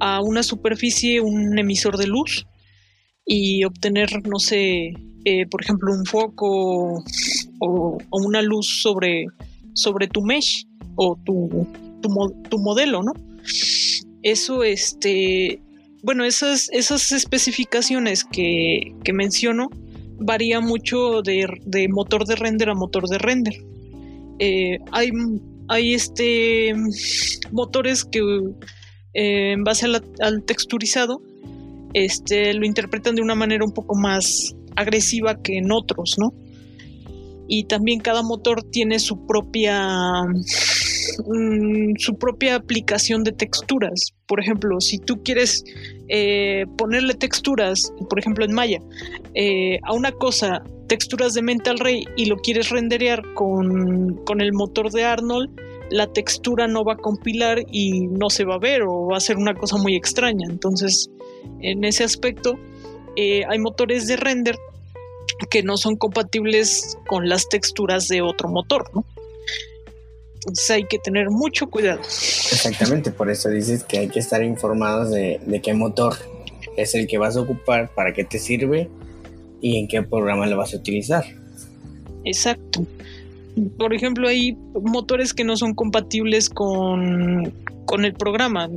[0.00, 2.46] a una superficie un emisor de luz
[3.24, 4.92] y obtener, no sé,
[5.24, 7.02] eh, por ejemplo, un foco
[7.60, 9.26] o, una luz sobre,
[9.74, 11.66] sobre tu mesh o tu,
[12.00, 13.12] tu, modelo, ¿no?
[14.22, 15.60] Eso, este,
[16.02, 19.68] bueno, esas, esas especificaciones que, que menciono
[20.18, 23.54] varía mucho de, motor de render a motor de render.
[24.38, 25.10] Eh, hay,
[25.68, 26.74] hay este
[27.52, 28.20] motores que
[29.14, 31.20] eh, en base al texturizado
[31.94, 36.34] este, lo interpretan de una manera un poco más agresiva que en otros, ¿no?
[37.48, 44.12] Y también cada motor tiene su propia mm, su propia aplicación de texturas.
[44.26, 45.64] Por ejemplo, si tú quieres
[46.08, 48.80] eh, ponerle texturas, por ejemplo en Maya,
[49.34, 54.52] eh, a una cosa, texturas de Mental Ray y lo quieres renderear con, con el
[54.52, 55.50] motor de Arnold,
[55.90, 59.20] la textura no va a compilar y no se va a ver o va a
[59.20, 60.46] ser una cosa muy extraña.
[60.48, 61.10] Entonces,
[61.60, 62.58] en ese aspecto,
[63.16, 64.56] eh, hay motores de render
[65.50, 69.04] que no son compatibles con las texturas de otro motor, ¿no?
[70.34, 72.00] Entonces hay que tener mucho cuidado.
[72.02, 76.16] Exactamente, por eso dices que hay que estar informados de, de qué motor
[76.76, 78.88] es el que vas a ocupar, para qué te sirve
[79.60, 81.24] y en qué programa lo vas a utilizar.
[82.24, 82.86] Exacto.
[83.78, 87.52] Por ejemplo, hay motores que no son compatibles con,
[87.86, 88.68] con el programa.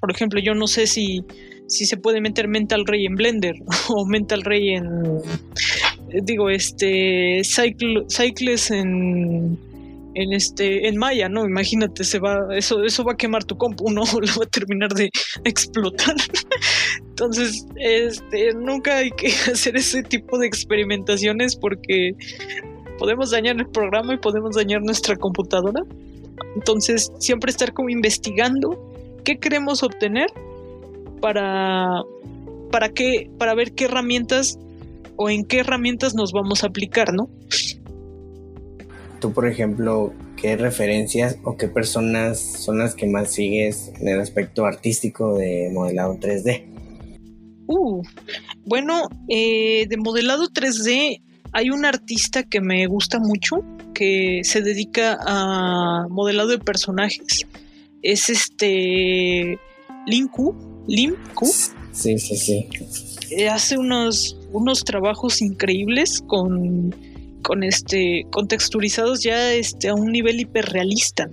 [0.00, 1.24] Por ejemplo, yo no sé si,
[1.66, 3.54] si se puede meter Mental Ray en Blender
[3.88, 5.22] o Mental Ray en
[6.22, 9.58] digo este Cycles en
[10.16, 11.44] en este en Maya, ¿no?
[11.44, 14.92] Imagínate, se va eso eso va a quemar tu compu, no lo va a terminar
[14.94, 15.10] de
[15.44, 16.16] explotar.
[17.00, 22.12] Entonces, este nunca hay que hacer ese tipo de experimentaciones porque
[22.98, 25.82] podemos dañar el programa y podemos dañar nuestra computadora.
[26.54, 28.78] Entonces, siempre estar como investigando
[29.22, 30.28] qué queremos obtener
[31.20, 32.02] para
[32.70, 34.58] para qué para ver qué herramientas
[35.16, 37.28] o en qué herramientas nos vamos a aplicar, ¿no?
[39.20, 44.20] Tú, por ejemplo, ¿qué referencias o qué personas son las que más sigues en el
[44.20, 46.64] aspecto artístico de modelado 3D?
[47.66, 48.02] Uh,
[48.64, 53.64] bueno, eh, de modelado 3D hay un artista que me gusta mucho
[53.94, 57.46] que se dedica a modelado de personajes.
[58.02, 59.58] Es este
[60.06, 60.54] Linku,
[60.86, 61.46] Limku.
[61.92, 62.68] Sí, sí, sí.
[63.30, 66.94] Eh, hace unos, unos trabajos increíbles con,
[67.42, 71.30] con este con texturizados ya este, a un nivel hiperrealista.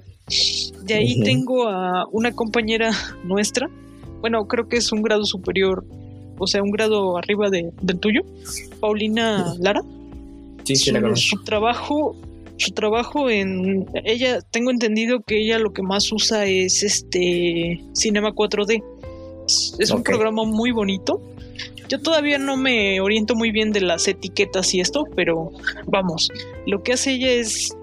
[0.83, 2.91] De ahí tengo a una compañera
[3.23, 3.69] nuestra,
[4.21, 5.85] bueno, creo que es un grado superior,
[6.37, 8.21] o sea, un grado arriba de, del tuyo,
[8.79, 9.81] Paulina Lara.
[10.63, 12.15] Sí, sí, la Su trabajo,
[12.57, 18.31] su trabajo en ella, tengo entendido que ella lo que más usa es este Cinema
[18.31, 18.81] 4D.
[19.79, 21.21] Es, un programa muy bonito.
[21.93, 25.51] Yo todavía no me oriento muy bien de las etiquetas y esto, pero
[25.85, 26.27] vamos,
[26.65, 27.77] lo que hace ella es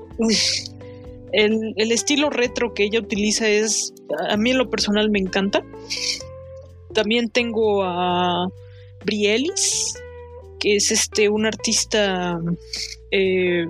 [1.32, 3.94] el, el, estilo retro que ella utiliza es,
[4.28, 5.62] a mí en lo personal me encanta.
[6.92, 8.48] También tengo a
[9.04, 9.94] Brielis,
[10.58, 12.36] que es este un artista
[13.12, 13.64] eh,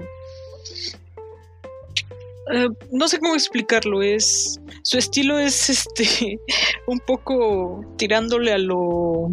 [2.51, 6.41] eh, no sé cómo explicarlo, es su estilo es este
[6.87, 9.31] un poco tirándole a lo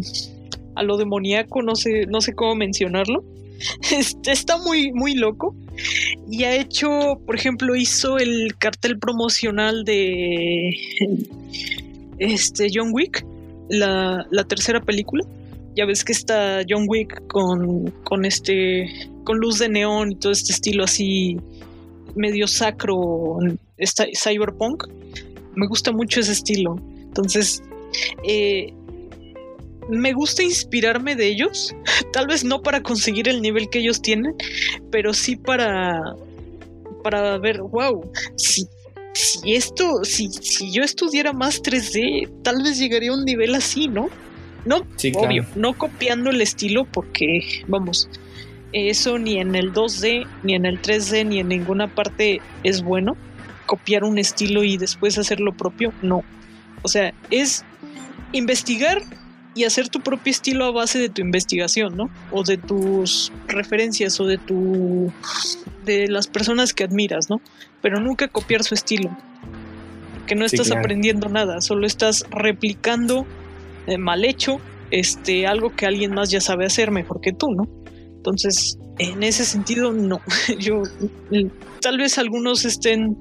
[0.78, 3.24] a lo demoníaco, no sé no sé cómo mencionarlo.
[4.26, 5.54] Está muy muy loco.
[6.30, 10.70] Y ha hecho, por ejemplo, hizo el cartel promocional de
[12.18, 13.24] este John Wick,
[13.68, 15.24] la, la tercera película.
[15.76, 18.88] Ya ves que está John Wick con, con este
[19.24, 21.36] con luz de neón y todo este estilo así
[22.14, 23.38] medio sacro
[24.16, 24.84] cyberpunk.
[25.54, 26.76] Me gusta mucho ese estilo.
[27.06, 27.62] Entonces
[28.24, 28.72] eh,
[29.88, 31.74] me gusta inspirarme de ellos
[32.12, 34.34] tal vez no para conseguir el nivel que ellos tienen
[34.90, 36.00] pero sí para
[37.02, 38.66] para ver wow si,
[39.14, 43.88] si esto si, si yo estudiara más 3D tal vez llegaría a un nivel así
[43.88, 44.10] no
[44.64, 48.08] no, obvio, no copiando el estilo porque, vamos,
[48.72, 53.16] eso ni en el 2D, ni en el 3D, ni en ninguna parte es bueno.
[53.66, 56.22] Copiar un estilo y después hacer lo propio, no.
[56.82, 57.64] O sea, es
[58.32, 59.02] investigar
[59.58, 62.08] y hacer tu propio estilo a base de tu investigación, ¿no?
[62.30, 65.12] O de tus referencias o de tu
[65.84, 67.40] de las personas que admiras, ¿no?
[67.82, 69.10] Pero nunca copiar su estilo.
[70.28, 73.26] Que no estás aprendiendo nada, solo estás replicando
[73.88, 74.60] eh, mal hecho,
[74.92, 77.64] este, algo que alguien más ya sabe hacer mejor que tú, ¿no?
[78.14, 80.20] Entonces, en ese sentido, no.
[80.60, 80.82] Yo,
[81.80, 83.16] tal vez algunos estén,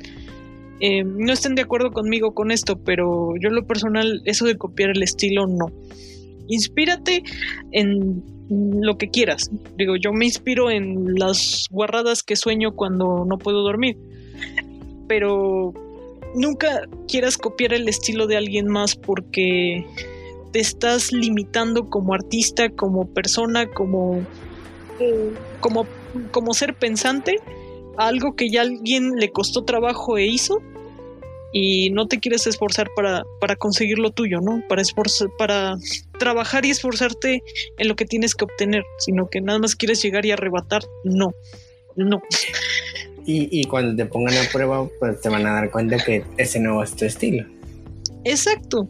[0.81, 4.91] eh, no estén de acuerdo conmigo con esto, pero yo lo personal, eso de copiar
[4.91, 5.67] el estilo, no.
[6.47, 7.23] Inspírate
[7.71, 9.51] en lo que quieras.
[9.77, 13.97] Digo, yo me inspiro en las guarradas que sueño cuando no puedo dormir.
[15.07, 15.73] Pero
[16.35, 19.85] nunca quieras copiar el estilo de alguien más porque
[20.51, 24.25] te estás limitando como artista, como persona, como,
[25.59, 25.85] como,
[26.31, 27.39] como ser pensante
[27.97, 30.61] a algo que ya alguien le costó trabajo e hizo
[31.53, 34.61] y no te quieres esforzar para, para conseguir lo tuyo, ¿no?
[34.67, 35.77] Para, esforzar, para
[36.19, 37.41] trabajar y esforzarte
[37.77, 41.33] en lo que tienes que obtener, sino que nada más quieres llegar y arrebatar, no,
[41.95, 42.21] no.
[43.25, 46.59] Y, y cuando te pongan a prueba, pues te van a dar cuenta que ese
[46.59, 47.45] no es tu estilo.
[48.23, 48.87] Exacto.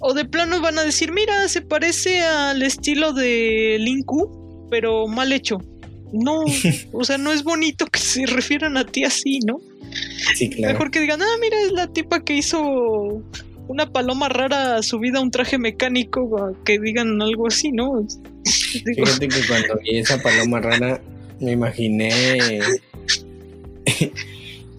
[0.00, 5.32] O de plano van a decir, mira, se parece al estilo de Linku, pero mal
[5.32, 5.58] hecho.
[6.12, 6.44] No,
[6.92, 9.60] o sea, no es bonito que se refieran a ti así, ¿no?
[10.34, 10.74] Sí, claro.
[10.74, 13.22] Mejor que digan, ah, mira, es la tipa que hizo
[13.68, 18.06] una paloma rara subida a un traje mecánico, que digan algo así, ¿no?
[18.84, 21.00] Digo, Fíjate que cuando vi esa paloma rara,
[21.40, 22.60] me imaginé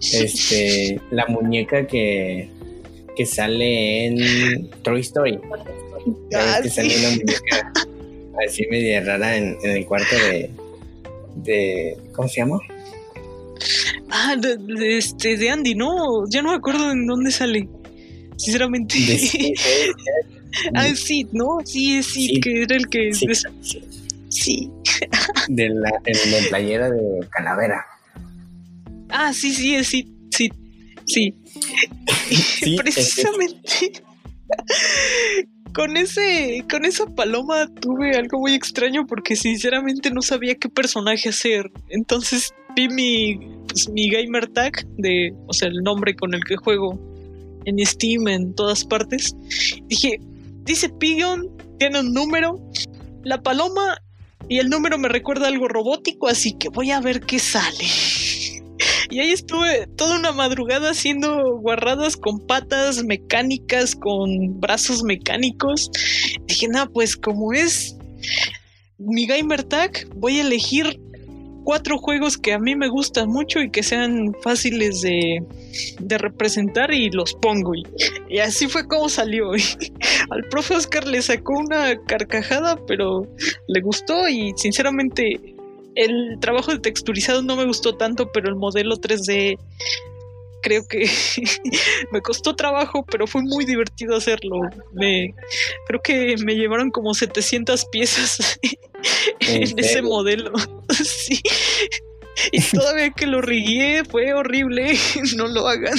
[0.00, 2.48] este la muñeca que,
[3.16, 5.38] que sale en Toy Story.
[6.34, 6.76] Ah, que sí.
[6.76, 7.72] sale una muñeca
[8.46, 10.50] así media rara en, en el cuarto de,
[11.36, 11.98] de.
[12.12, 12.60] ¿Cómo se llama?
[14.10, 16.28] Ah, de, de este, de Andy, ¿no?
[16.30, 17.68] Ya no me acuerdo en dónde sale.
[18.36, 18.98] Sinceramente.
[18.98, 19.54] De, de-
[20.74, 21.58] ah, es Sid, ¿no?
[21.64, 22.40] Sí, es Sid.
[22.42, 23.12] que era el que.
[23.12, 23.26] Sí.
[23.60, 23.80] Sí.
[24.28, 24.70] sí.
[25.48, 25.90] de la,
[26.48, 27.84] playera de Calavera.
[29.08, 30.06] Ah, sí, sí, es Sid.
[30.30, 30.50] Sí.
[31.08, 31.32] Sí.
[32.28, 34.02] Sí, Precisamente.
[35.72, 41.28] Con ese, con esa paloma tuve algo muy extraño porque sinceramente no sabía qué personaje
[41.28, 41.70] hacer.
[41.90, 46.56] Entonces vi mi, pues, mi gamer tag de, o sea, el nombre con el que
[46.56, 47.00] juego
[47.64, 49.34] en Steam en todas partes.
[49.88, 50.20] Dije,
[50.62, 52.60] dice Pigeon, tiene un número,
[53.24, 53.98] la paloma
[54.48, 57.84] y el número me recuerda algo robótico, así que voy a ver qué sale.
[59.08, 65.90] Y ahí estuve toda una madrugada haciendo guarradas con patas mecánicas, con brazos mecánicos.
[66.46, 67.96] Dije, nada, pues como es
[68.98, 71.00] mi gamer tag, voy a elegir
[71.66, 75.42] cuatro juegos que a mí me gustan mucho y que sean fáciles de,
[76.16, 77.74] representar y los pongo.
[77.74, 77.82] Y,
[78.28, 79.54] y así fue como salió.
[79.56, 79.60] Y
[80.30, 83.26] al profe Oscar le sacó una carcajada, pero
[83.66, 85.40] le gustó y sinceramente
[85.96, 89.58] el trabajo de texturizado no me gustó tanto, pero el modelo 3D
[90.62, 91.08] creo que
[92.12, 94.60] me costó trabajo, pero fue muy divertido hacerlo.
[94.92, 95.34] Me,
[95.88, 98.60] creo que me llevaron como 700 piezas
[99.40, 100.52] en, ¿En ese modelo.
[101.04, 101.40] sí.
[102.52, 104.96] Y todavía que lo rigué fue horrible.
[105.36, 105.96] No lo hagan.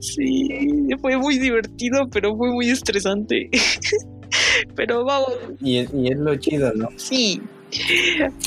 [0.00, 0.48] Sí,
[1.00, 3.50] fue muy divertido, pero fue muy estresante.
[4.74, 6.88] Pero vamos, Y es, y es lo chido, ¿no?
[6.96, 7.40] sí,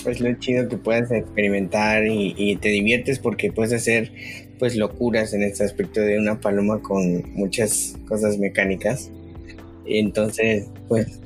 [0.05, 4.11] Es lo chido que puedas experimentar y, y te diviertes porque puedes hacer
[4.57, 9.11] pues locuras en este aspecto de una paloma con muchas cosas mecánicas.
[9.85, 11.19] Entonces, pues,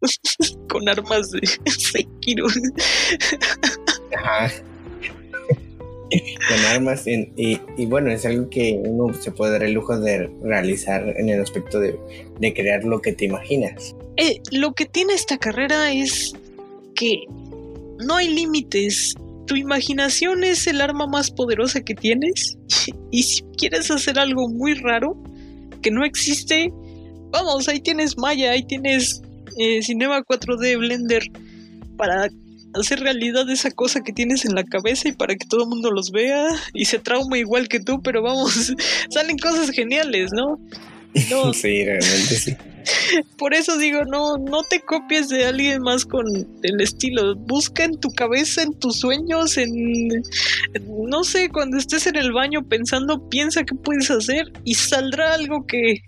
[0.68, 1.40] con armas de
[1.70, 2.46] Sekiro.
[4.16, 4.52] ajá.
[6.48, 9.98] con armas en- y, y bueno, es algo que uno se puede dar el lujo
[9.98, 11.98] de realizar en el aspecto de,
[12.38, 13.94] de crear lo que te imaginas.
[14.16, 16.32] Eh, lo que tiene esta carrera es
[16.94, 17.24] que
[17.98, 19.14] no hay límites.
[19.46, 22.56] Tu imaginación es el arma más poderosa que tienes.
[23.12, 25.16] Y si quieres hacer algo muy raro
[25.80, 26.70] que no existe,
[27.30, 29.22] vamos, ahí tienes Maya, ahí tienes
[29.58, 31.22] eh, Cinema 4D Blender
[31.96, 32.28] para
[32.74, 35.90] hacer realidad esa cosa que tienes en la cabeza y para que todo el mundo
[35.90, 38.72] los vea y se trauma igual que tú, pero vamos,
[39.10, 40.58] salen cosas geniales, ¿no?
[41.30, 42.54] No, Sí, realmente sí.
[43.38, 46.26] por eso digo, no, no te copies de alguien más con
[46.62, 47.34] el estilo.
[47.34, 50.22] Busca en tu cabeza, en tus sueños, en, en-
[51.08, 55.66] no sé, cuando estés en el baño pensando, piensa qué puedes hacer y saldrá algo
[55.66, 56.00] que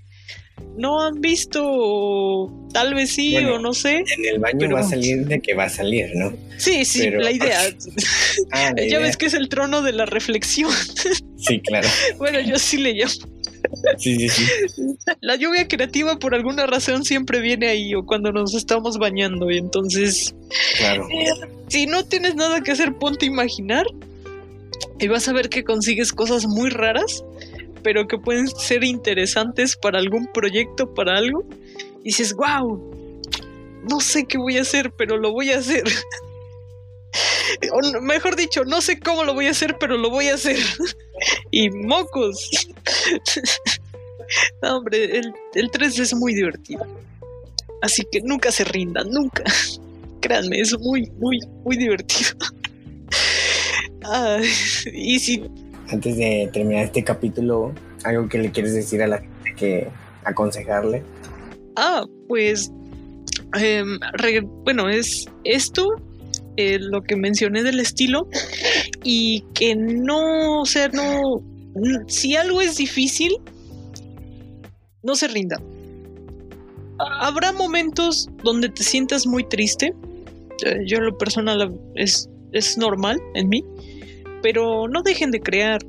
[0.76, 3.96] no han visto, o tal vez sí, Bueno, o no sé.
[4.16, 6.32] En el baño Pero va a salir de que va a salir, ¿no?
[6.58, 7.60] Sí, sí, pero- la idea.
[8.52, 8.98] Ah, la ya idea.
[9.00, 10.70] ves que es el trono de la reflexión.
[11.40, 11.86] Sí, claro.
[12.18, 13.12] bueno, yo sí le llamo.
[13.96, 14.42] Sí, sí, sí.
[15.20, 19.58] La lluvia creativa por alguna razón siempre viene ahí o cuando nos estamos bañando y
[19.58, 20.34] entonces
[20.78, 21.06] Claro.
[21.68, 23.86] si no tienes nada que hacer, ponte a imaginar
[24.98, 27.22] y vas a ver que consigues cosas muy raras,
[27.82, 31.44] pero que pueden ser interesantes para algún proyecto, para algo.
[32.00, 32.80] Y dices, wow,
[33.88, 35.84] no sé qué voy a hacer, pero lo voy a hacer.
[38.02, 40.58] Mejor dicho, no sé cómo lo voy a hacer, pero lo voy a hacer.
[41.50, 42.68] y mocos.
[44.62, 46.86] hombre, el, el 3 es muy divertido.
[47.80, 49.44] Así que nunca se rindan, nunca.
[50.20, 52.30] Créanme, es muy, muy, muy divertido.
[54.92, 55.44] Y si
[55.90, 57.72] Antes de terminar este capítulo,
[58.04, 59.88] algo que le quieres decir a la gente que
[60.24, 61.02] aconsejarle.
[61.76, 62.70] Ah, pues
[63.52, 65.94] re- bueno, es esto,
[66.56, 68.28] eh, lo que mencioné del estilo,
[69.02, 71.42] y que no, o sea, no,
[72.06, 73.32] si algo es difícil,
[75.02, 75.56] no se rinda.
[76.98, 79.94] Habrá momentos donde te sientas muy triste.
[80.66, 83.64] Eh, yo lo personal es, es normal en mí.
[84.42, 85.80] Pero no dejen de crear.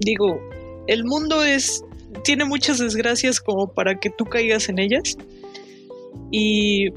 [0.00, 0.40] Digo,
[0.86, 1.82] el mundo es
[2.24, 5.16] tiene muchas desgracias como para que tú caigas en ellas.
[6.30, 6.88] Y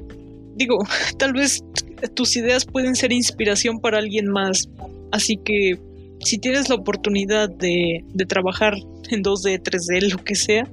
[0.56, 0.80] digo,
[1.18, 1.64] tal vez
[2.14, 4.70] tus ideas pueden ser inspiración para alguien más.
[5.12, 5.80] Así que
[6.24, 8.76] si tienes la oportunidad de, trabajar
[9.10, 10.68] en 2D, 3D, lo que sea,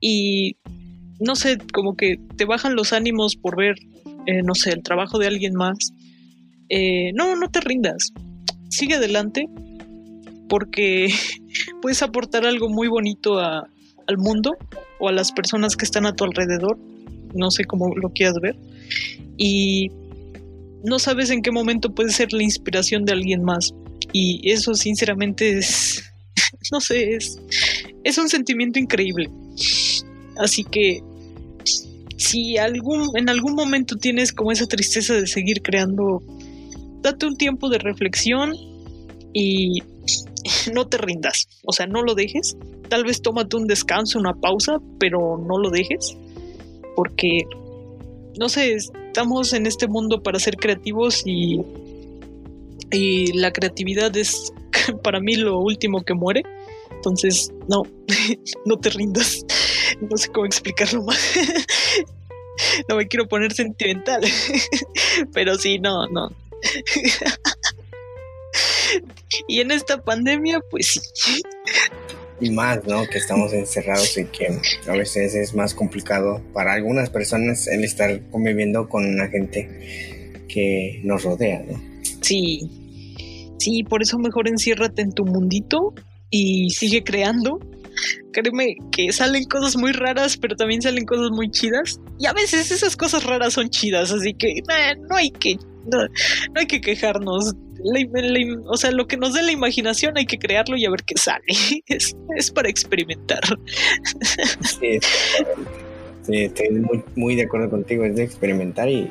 [0.00, 0.56] y
[1.20, 3.76] no sé, como que te bajan los ánimos por ver,
[4.26, 5.92] eh, no sé, el trabajo de alguien más,
[6.68, 8.12] eh, no, no te rindas,
[8.70, 9.48] sigue adelante,
[10.48, 11.12] porque
[11.82, 14.52] puedes aportar algo muy bonito al mundo
[14.98, 16.78] o a las personas que están a tu alrededor,
[17.34, 18.56] no sé cómo lo quieras ver,
[19.36, 19.90] y
[20.84, 23.74] no sabes en qué momento puede ser la inspiración de alguien más.
[24.12, 26.04] Y eso sinceramente es,
[26.72, 27.38] no sé, es,
[28.04, 29.30] es un sentimiento increíble.
[30.36, 31.02] Así que
[32.16, 36.22] si algún, en algún momento tienes como esa tristeza de seguir creando,
[37.06, 38.52] date un tiempo de reflexión
[39.32, 39.80] y
[40.72, 41.46] no te rindas.
[41.64, 42.56] O sea, no lo dejes.
[42.88, 46.16] Tal vez tómate un descanso, una pausa, pero no lo dejes.
[46.94, 47.42] Porque,
[48.38, 51.60] no sé, estamos en este mundo para ser creativos y
[52.92, 54.52] y la creatividad es
[55.02, 56.42] para mí lo último que muere.
[56.90, 57.82] Entonces, no,
[58.64, 59.44] no te rindas.
[60.00, 61.18] No sé cómo explicarlo más.
[62.88, 64.22] No me quiero poner sentimental.
[65.34, 66.30] Pero sí, no, no.
[69.48, 71.42] Y en esta pandemia, pues sí.
[72.40, 73.06] Y más, ¿no?
[73.06, 78.20] Que estamos encerrados y que a veces es más complicado para algunas personas el estar
[78.30, 81.80] conviviendo con la gente que nos rodea, ¿no?
[82.22, 82.60] Sí,
[83.58, 85.94] sí, por eso mejor enciérrate en tu mundito
[86.30, 87.58] y sigue creando.
[88.32, 91.98] Créeme que salen cosas muy raras, pero también salen cosas muy chidas.
[92.18, 94.54] Y a veces esas cosas raras son chidas, así que
[95.08, 95.56] no hay que
[95.90, 96.08] no,
[96.54, 97.54] hay que quejarnos.
[98.66, 101.14] o sea, lo que nos dé la imaginación hay que crearlo y a ver qué
[101.16, 101.44] sale.
[101.86, 103.40] Es, para experimentar.
[104.80, 104.98] Sí,
[106.28, 108.04] estoy muy, muy, de acuerdo contigo.
[108.04, 109.10] Es de experimentar y,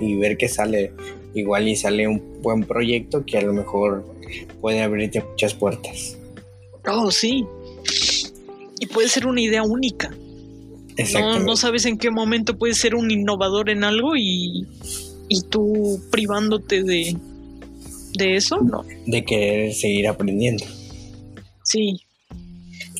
[0.00, 0.92] y ver qué sale
[1.34, 4.04] igual y sale un buen proyecto que a lo mejor
[4.60, 6.18] puede abrirte muchas puertas.
[6.86, 7.46] Oh, sí.
[8.80, 10.10] Y puede ser una idea única.
[11.12, 14.66] No, no sabes en qué momento puedes ser un innovador en algo y,
[15.28, 17.16] y tú privándote de,
[18.18, 18.84] de eso, ¿no?
[19.06, 20.64] De querer seguir aprendiendo.
[21.64, 22.00] Sí.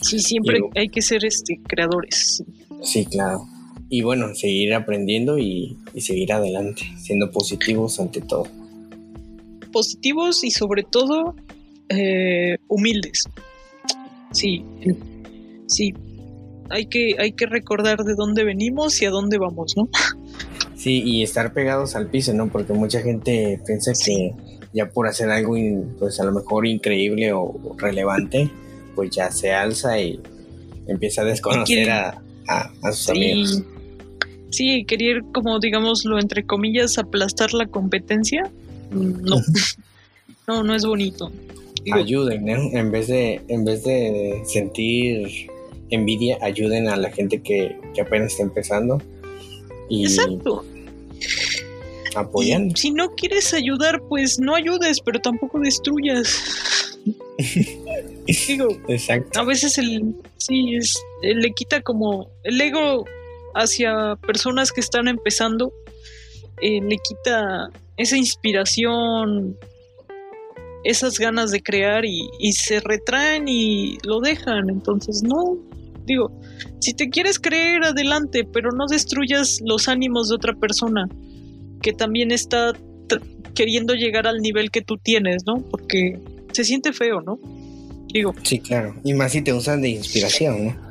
[0.03, 2.43] Sí, siempre hay que ser este creadores.
[2.83, 3.47] Sí, claro
[3.89, 8.47] y bueno, seguir aprendiendo y, seguir adelante, siendo positivos ante todo.
[9.73, 11.37] Positivos y sobre todo
[11.89, 13.25] eh, humildes.
[14.33, 14.65] Sí,
[15.67, 15.95] sí.
[16.69, 19.89] Hay que, hay que recordar de dónde venimos y a dónde vamos, ¿no?
[20.77, 22.49] Sí, y estar pegados al piso, ¿no?
[22.49, 24.35] Porque mucha gente piensa que
[24.73, 25.57] ya por hacer algo,
[25.99, 28.51] pues a lo mejor increíble o relevante,
[28.95, 30.21] pues ya se alza y
[30.87, 33.65] empieza a desconocer a, a, sus amigos
[34.57, 38.51] sí, querer como digámoslo entre comillas aplastar la competencia,
[38.91, 39.37] no,
[40.49, 41.31] no, no es bonito.
[41.93, 45.49] ayuden, En vez de, en vez de sentir
[45.91, 49.01] envidia, ayuden a la gente que, apenas está empezando.
[49.89, 50.65] Y Exacto.
[52.15, 52.75] Apoyando.
[52.77, 56.41] si no quieres ayudar, pues no ayudes, pero tampoco destruyas.
[58.49, 59.39] Digo, Exacto.
[59.39, 63.05] a veces el sí es le quita como el ego
[63.55, 65.73] hacia personas que están empezando,
[66.61, 69.59] eh, le quita esa inspiración,
[70.85, 74.71] esas ganas de crear y, se retraen y lo dejan.
[74.71, 75.59] Entonces, no,
[76.07, 76.31] digo,
[76.81, 81.09] si te quieres creer, adelante, pero no destruyas los ánimos de otra persona
[81.83, 82.73] que también está
[83.55, 85.63] queriendo llegar al nivel que tú tienes, ¿no?
[85.71, 86.19] Porque
[86.53, 87.39] se siente feo, ¿no?
[88.13, 88.35] Digo.
[88.43, 88.95] Sí, claro.
[89.05, 90.87] Y más si te usan de inspiración, ¿no?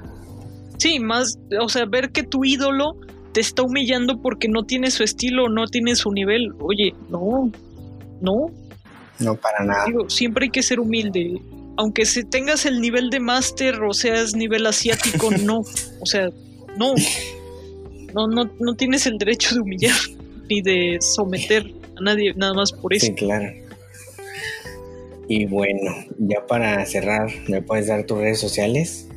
[0.78, 2.96] Sí, más, o sea, ver que tu ídolo
[3.32, 6.54] te está humillando porque no tiene su estilo, no tiene su nivel.
[6.60, 7.52] Oye, no,
[8.22, 8.48] no.
[9.20, 9.86] No, para nada.
[9.86, 11.40] Digo, siempre hay que ser humilde.
[11.78, 15.60] Aunque se tengas el nivel de máster o seas nivel asiático, no.
[16.00, 16.30] O sea,
[16.78, 16.96] no.
[18.14, 19.96] No, no, no tienes el derecho de humillar
[20.50, 21.66] ni de someter
[21.98, 23.08] a nadie nada más por eso.
[23.08, 23.46] Sí, claro.
[25.28, 29.10] Y bueno, ya para cerrar, ¿me puedes dar tus redes sociales?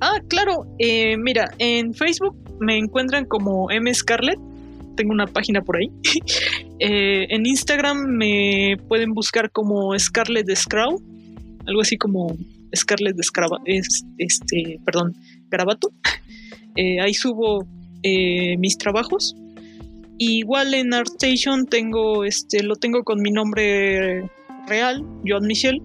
[0.00, 0.66] Ah, claro.
[0.78, 4.38] Eh, mira, en Facebook me encuentran como M Scarlett.
[4.96, 5.90] Tengo una página por ahí.
[6.78, 11.00] Eh, en Instagram me pueden buscar como Scarlett Scrow.
[11.66, 12.36] Algo así como
[12.74, 15.14] Scarlett Escrava, este, perdón,
[15.50, 15.90] Garabato.
[16.78, 17.66] Eh, ahí subo
[18.02, 19.34] eh, mis trabajos.
[20.18, 24.28] igual en ArtStation tengo, este, lo tengo con mi nombre
[24.68, 25.80] real, Joan Michel.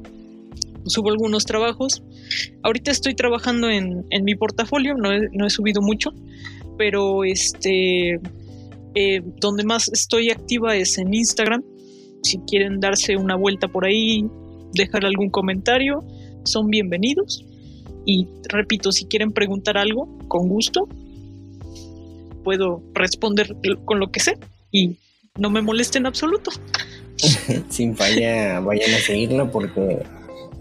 [0.85, 2.03] Subo algunos trabajos.
[2.63, 6.11] Ahorita estoy trabajando en, mi portafolio, no he, subido mucho,
[6.77, 8.19] pero este,
[8.95, 11.63] eh, donde más estoy activa es en Instagram.
[12.23, 14.25] Si quieren darse una vuelta por ahí,
[14.73, 16.03] dejar algún comentario,
[16.43, 17.45] son bienvenidos.
[18.05, 20.87] Y repito, si quieren preguntar algo, con gusto,
[22.43, 24.37] puedo responder con lo que sé
[24.71, 24.97] y
[25.37, 26.51] no me moleste en absoluto.
[27.69, 30.03] Sin falla, vayan a seguirlo porque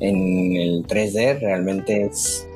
[0.01, 2.47] en el 3D realmente es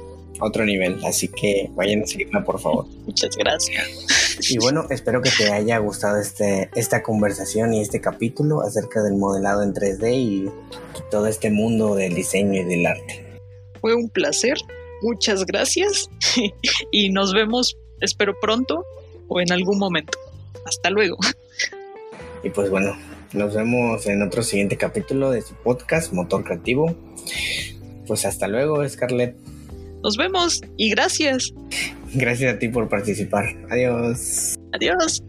[0.41, 2.87] otro nivel, así que vayan a seguirla por favor.
[3.07, 4.24] Muchas gracias.
[4.40, 9.15] Y bueno, espero que te haya gustado este, esta conversación y este capítulo acerca del
[9.15, 10.51] modelado en 3D y
[11.11, 13.40] todo este mundo del diseño y del arte.
[13.81, 14.56] Fue un placer,
[15.02, 16.09] muchas gracias
[16.90, 18.85] y nos vemos, espero pronto
[19.28, 20.19] o en algún momento.
[20.66, 21.19] Hasta luego.
[22.43, 22.97] Y pues bueno,
[23.32, 26.94] nos vemos en otro siguiente capítulo de su podcast Motor Creativo.
[28.06, 29.36] Pues hasta luego, Scarlett.
[30.02, 31.52] Nos vemos y gracias.
[32.15, 33.45] Gracias a ti por participar.
[33.70, 34.55] Adiós.
[34.73, 35.23] Adiós.